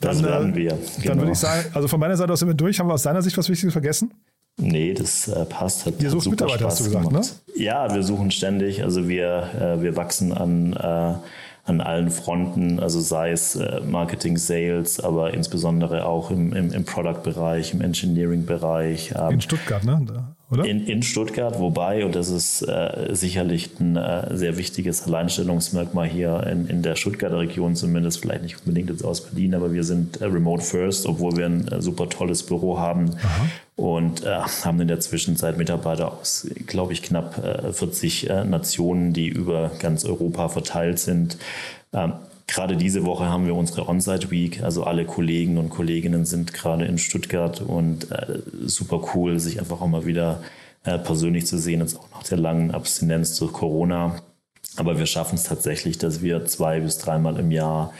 Dann, 0.00 0.12
das 0.12 0.22
werden 0.22 0.54
wir. 0.54 0.70
Genau. 0.70 1.06
Dann 1.06 1.18
würde 1.18 1.32
ich 1.32 1.38
sagen, 1.38 1.64
also 1.74 1.88
von 1.88 1.98
meiner 1.98 2.16
Seite 2.16 2.32
aus 2.32 2.38
sind 2.38 2.48
wir 2.48 2.54
durch. 2.54 2.78
Haben 2.78 2.88
wir 2.88 2.94
aus 2.94 3.02
deiner 3.02 3.22
Sicht 3.22 3.36
was 3.36 3.48
Wichtiges 3.48 3.72
vergessen? 3.72 4.12
Nee, 4.60 4.94
das 4.94 5.28
äh, 5.28 5.44
passt. 5.46 5.86
Hat, 5.86 5.94
Ihr 6.00 6.10
sucht 6.10 6.30
Mitarbeiter, 6.30 6.60
Spaß 6.60 6.72
hast 6.72 6.80
du 6.80 6.84
gesagt, 6.84 7.08
gemacht. 7.08 7.34
ne? 7.46 7.62
Ja, 7.62 7.94
wir 7.94 8.02
suchen 8.02 8.30
ständig. 8.30 8.82
Also 8.82 9.08
wir, 9.08 9.50
äh, 9.58 9.82
wir 9.82 9.96
wachsen 9.96 10.32
an 10.32 10.72
äh, 10.74 11.14
an 11.64 11.80
allen 11.80 12.10
Fronten, 12.10 12.80
also 12.80 13.00
sei 13.00 13.30
es 13.32 13.56
äh, 13.56 13.80
Marketing, 13.80 14.36
Sales, 14.36 15.00
aber 15.00 15.34
insbesondere 15.34 16.06
auch 16.06 16.30
im, 16.30 16.52
im, 16.52 16.72
im 16.72 16.84
Product-Bereich, 16.84 17.74
im 17.74 17.80
Engineering-Bereich. 17.80 19.14
Ähm, 19.16 19.34
in 19.34 19.40
Stuttgart, 19.40 19.84
ne? 19.84 20.34
Oder? 20.50 20.64
In, 20.64 20.86
in 20.86 21.02
Stuttgart, 21.02 21.58
wobei, 21.58 22.04
und 22.04 22.14
das 22.14 22.28
ist 22.28 22.62
äh, 22.62 23.08
sicherlich 23.12 23.70
ein 23.78 23.96
äh, 23.96 24.36
sehr 24.36 24.56
wichtiges 24.56 25.06
Alleinstellungsmerkmal 25.06 26.08
hier 26.08 26.46
in, 26.46 26.66
in 26.66 26.82
der 26.82 26.96
Stuttgarter 26.96 27.38
Region, 27.38 27.76
zumindest 27.76 28.20
vielleicht 28.20 28.42
nicht 28.42 28.58
unbedingt 28.58 28.90
jetzt 28.90 29.04
aus 29.04 29.22
Berlin, 29.22 29.54
aber 29.54 29.72
wir 29.72 29.84
sind 29.84 30.20
äh, 30.20 30.24
remote 30.24 30.62
first, 30.62 31.06
obwohl 31.06 31.36
wir 31.36 31.46
ein 31.46 31.68
äh, 31.68 31.80
super 31.80 32.08
tolles 32.08 32.42
Büro 32.42 32.78
haben. 32.78 33.10
Aha 33.22 33.46
und 33.80 34.24
äh, 34.24 34.28
haben 34.28 34.78
in 34.82 34.88
der 34.88 35.00
Zwischenzeit 35.00 35.56
Mitarbeiter 35.56 36.12
aus, 36.12 36.46
glaube 36.66 36.92
ich, 36.92 37.02
knapp 37.02 37.42
äh, 37.42 37.72
40 37.72 38.28
äh, 38.28 38.44
Nationen, 38.44 39.14
die 39.14 39.28
über 39.28 39.70
ganz 39.78 40.04
Europa 40.04 40.50
verteilt 40.50 40.98
sind. 40.98 41.38
Ähm, 41.94 42.12
gerade 42.50 42.76
diese 42.76 43.04
Woche 43.04 43.28
haben 43.28 43.46
wir 43.46 43.54
unsere 43.54 43.88
On-Site 43.88 44.30
Week, 44.30 44.62
also 44.62 44.84
alle 44.84 45.04
Kollegen 45.04 45.56
und 45.56 45.70
Kolleginnen 45.70 46.24
sind 46.24 46.52
gerade 46.52 46.84
in 46.84 46.98
Stuttgart 46.98 47.60
und 47.60 48.10
äh, 48.10 48.40
super 48.66 49.00
cool, 49.14 49.38
sich 49.38 49.60
einfach 49.60 49.80
auch 49.80 49.86
mal 49.86 50.04
wieder 50.04 50.42
äh, 50.84 50.98
persönlich 50.98 51.46
zu 51.46 51.58
sehen, 51.58 51.80
jetzt 51.80 51.98
auch 51.98 52.10
nach 52.10 52.24
der 52.24 52.38
langen 52.38 52.72
Abstinenz 52.72 53.36
durch 53.38 53.52
Corona. 53.52 54.16
Aber 54.76 54.98
wir 54.98 55.06
schaffen 55.06 55.34
es 55.34 55.44
tatsächlich, 55.44 55.98
dass 55.98 56.22
wir 56.22 56.46
zwei 56.46 56.80
bis 56.80 56.98
dreimal 56.98 57.38
im 57.38 57.50
Jahr 57.50 57.92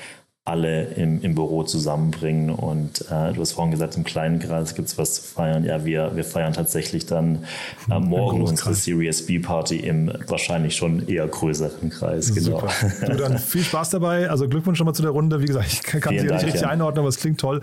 alle 0.51 0.85
im, 0.95 1.23
im 1.23 1.35
Büro 1.35 1.63
zusammenbringen. 1.63 2.51
Und 2.51 3.03
äh, 3.11 3.33
du 3.33 3.41
hast 3.41 3.53
vorhin 3.53 3.71
gesagt, 3.71 3.97
im 3.97 4.05
kleinen 4.05 4.41
Kreis 4.41 4.75
gibt 4.75 4.89
es 4.89 4.99
was 4.99 5.15
zu 5.15 5.23
feiern. 5.23 5.65
Ja, 5.65 5.85
wir, 5.85 6.17
wir 6.17 6.25
feiern 6.25 6.53
tatsächlich 6.53 7.07
dann 7.07 7.45
äh, 7.89 7.99
morgen 7.99 8.43
unsere 8.43 8.75
Series 8.75 9.25
B 9.27 9.39
Party 9.39 9.77
im 9.77 10.13
wahrscheinlich 10.27 10.77
schon 10.77 11.09
eher 11.09 11.27
größeren 11.27 11.91
Kreis. 11.91 12.35
Genau. 12.35 12.61
Super. 12.61 12.69
Du, 13.07 13.17
dann 13.17 13.39
viel 13.39 13.63
Spaß 13.63 13.91
dabei. 13.91 14.29
Also 14.29 14.49
Glückwunsch 14.49 14.79
schon 14.79 14.87
mal 14.87 14.95
zu 14.95 15.03
der 15.03 15.13
Runde. 15.13 15.41
Wie 15.41 15.47
gesagt, 15.47 15.69
ich 15.73 15.83
kann 15.83 16.19
sie 16.19 16.27
nicht 16.27 16.45
richtig 16.45 16.63
ja. 16.63 16.69
einordnen, 16.69 17.01
aber 17.01 17.09
es 17.09 17.19
klingt 17.19 17.41
toll. 17.41 17.61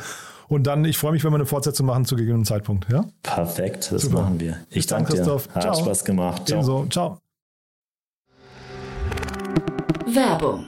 Und 0.48 0.66
dann, 0.66 0.86
ich 0.86 0.98
freue 0.98 1.12
mich, 1.12 1.26
wenn 1.26 1.32
wir 1.32 1.36
eine 1.36 1.46
Fortsetzung 1.46 1.86
machen 1.86 2.06
zu 2.06 2.16
gegebenem 2.16 2.46
Zeitpunkt. 2.46 2.90
Ja? 2.90 3.04
Perfekt, 3.22 3.92
das 3.92 4.04
Super. 4.04 4.22
machen 4.22 4.40
wir. 4.40 4.58
Ich 4.70 4.88
danke 4.88 5.12
dir. 5.12 5.18
Christoph. 5.18 5.50
Hat 5.54 5.64
Ciao. 5.64 5.76
Spaß 5.76 6.06
gemacht. 6.06 6.48
Ciao. 6.48 6.60
Ebenso. 6.60 6.86
Ciao. 6.90 7.20
Werbung 10.06 10.68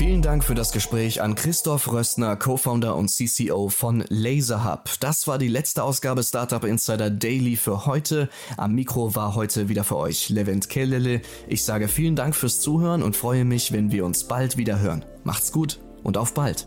Vielen 0.00 0.22
Dank 0.22 0.42
für 0.42 0.54
das 0.54 0.72
Gespräch 0.72 1.20
an 1.20 1.34
Christoph 1.34 1.92
Röstner, 1.92 2.34
Co-Founder 2.34 2.96
und 2.96 3.10
CCO 3.10 3.68
von 3.68 4.02
LaserHub. 4.08 4.88
Das 4.98 5.26
war 5.26 5.36
die 5.36 5.46
letzte 5.46 5.82
Ausgabe 5.82 6.22
Startup 6.22 6.64
Insider 6.64 7.10
Daily 7.10 7.54
für 7.54 7.84
heute. 7.84 8.30
Am 8.56 8.74
Mikro 8.74 9.14
war 9.14 9.34
heute 9.34 9.68
wieder 9.68 9.84
für 9.84 9.98
euch 9.98 10.30
Levent 10.30 10.70
Kellele. 10.70 11.20
Ich 11.48 11.66
sage 11.66 11.86
vielen 11.86 12.16
Dank 12.16 12.34
fürs 12.34 12.60
Zuhören 12.60 13.02
und 13.02 13.14
freue 13.14 13.44
mich, 13.44 13.72
wenn 13.72 13.92
wir 13.92 14.06
uns 14.06 14.24
bald 14.24 14.56
wieder 14.56 14.80
hören. 14.80 15.04
Macht's 15.22 15.52
gut 15.52 15.80
und 16.02 16.16
auf 16.16 16.32
bald. 16.32 16.66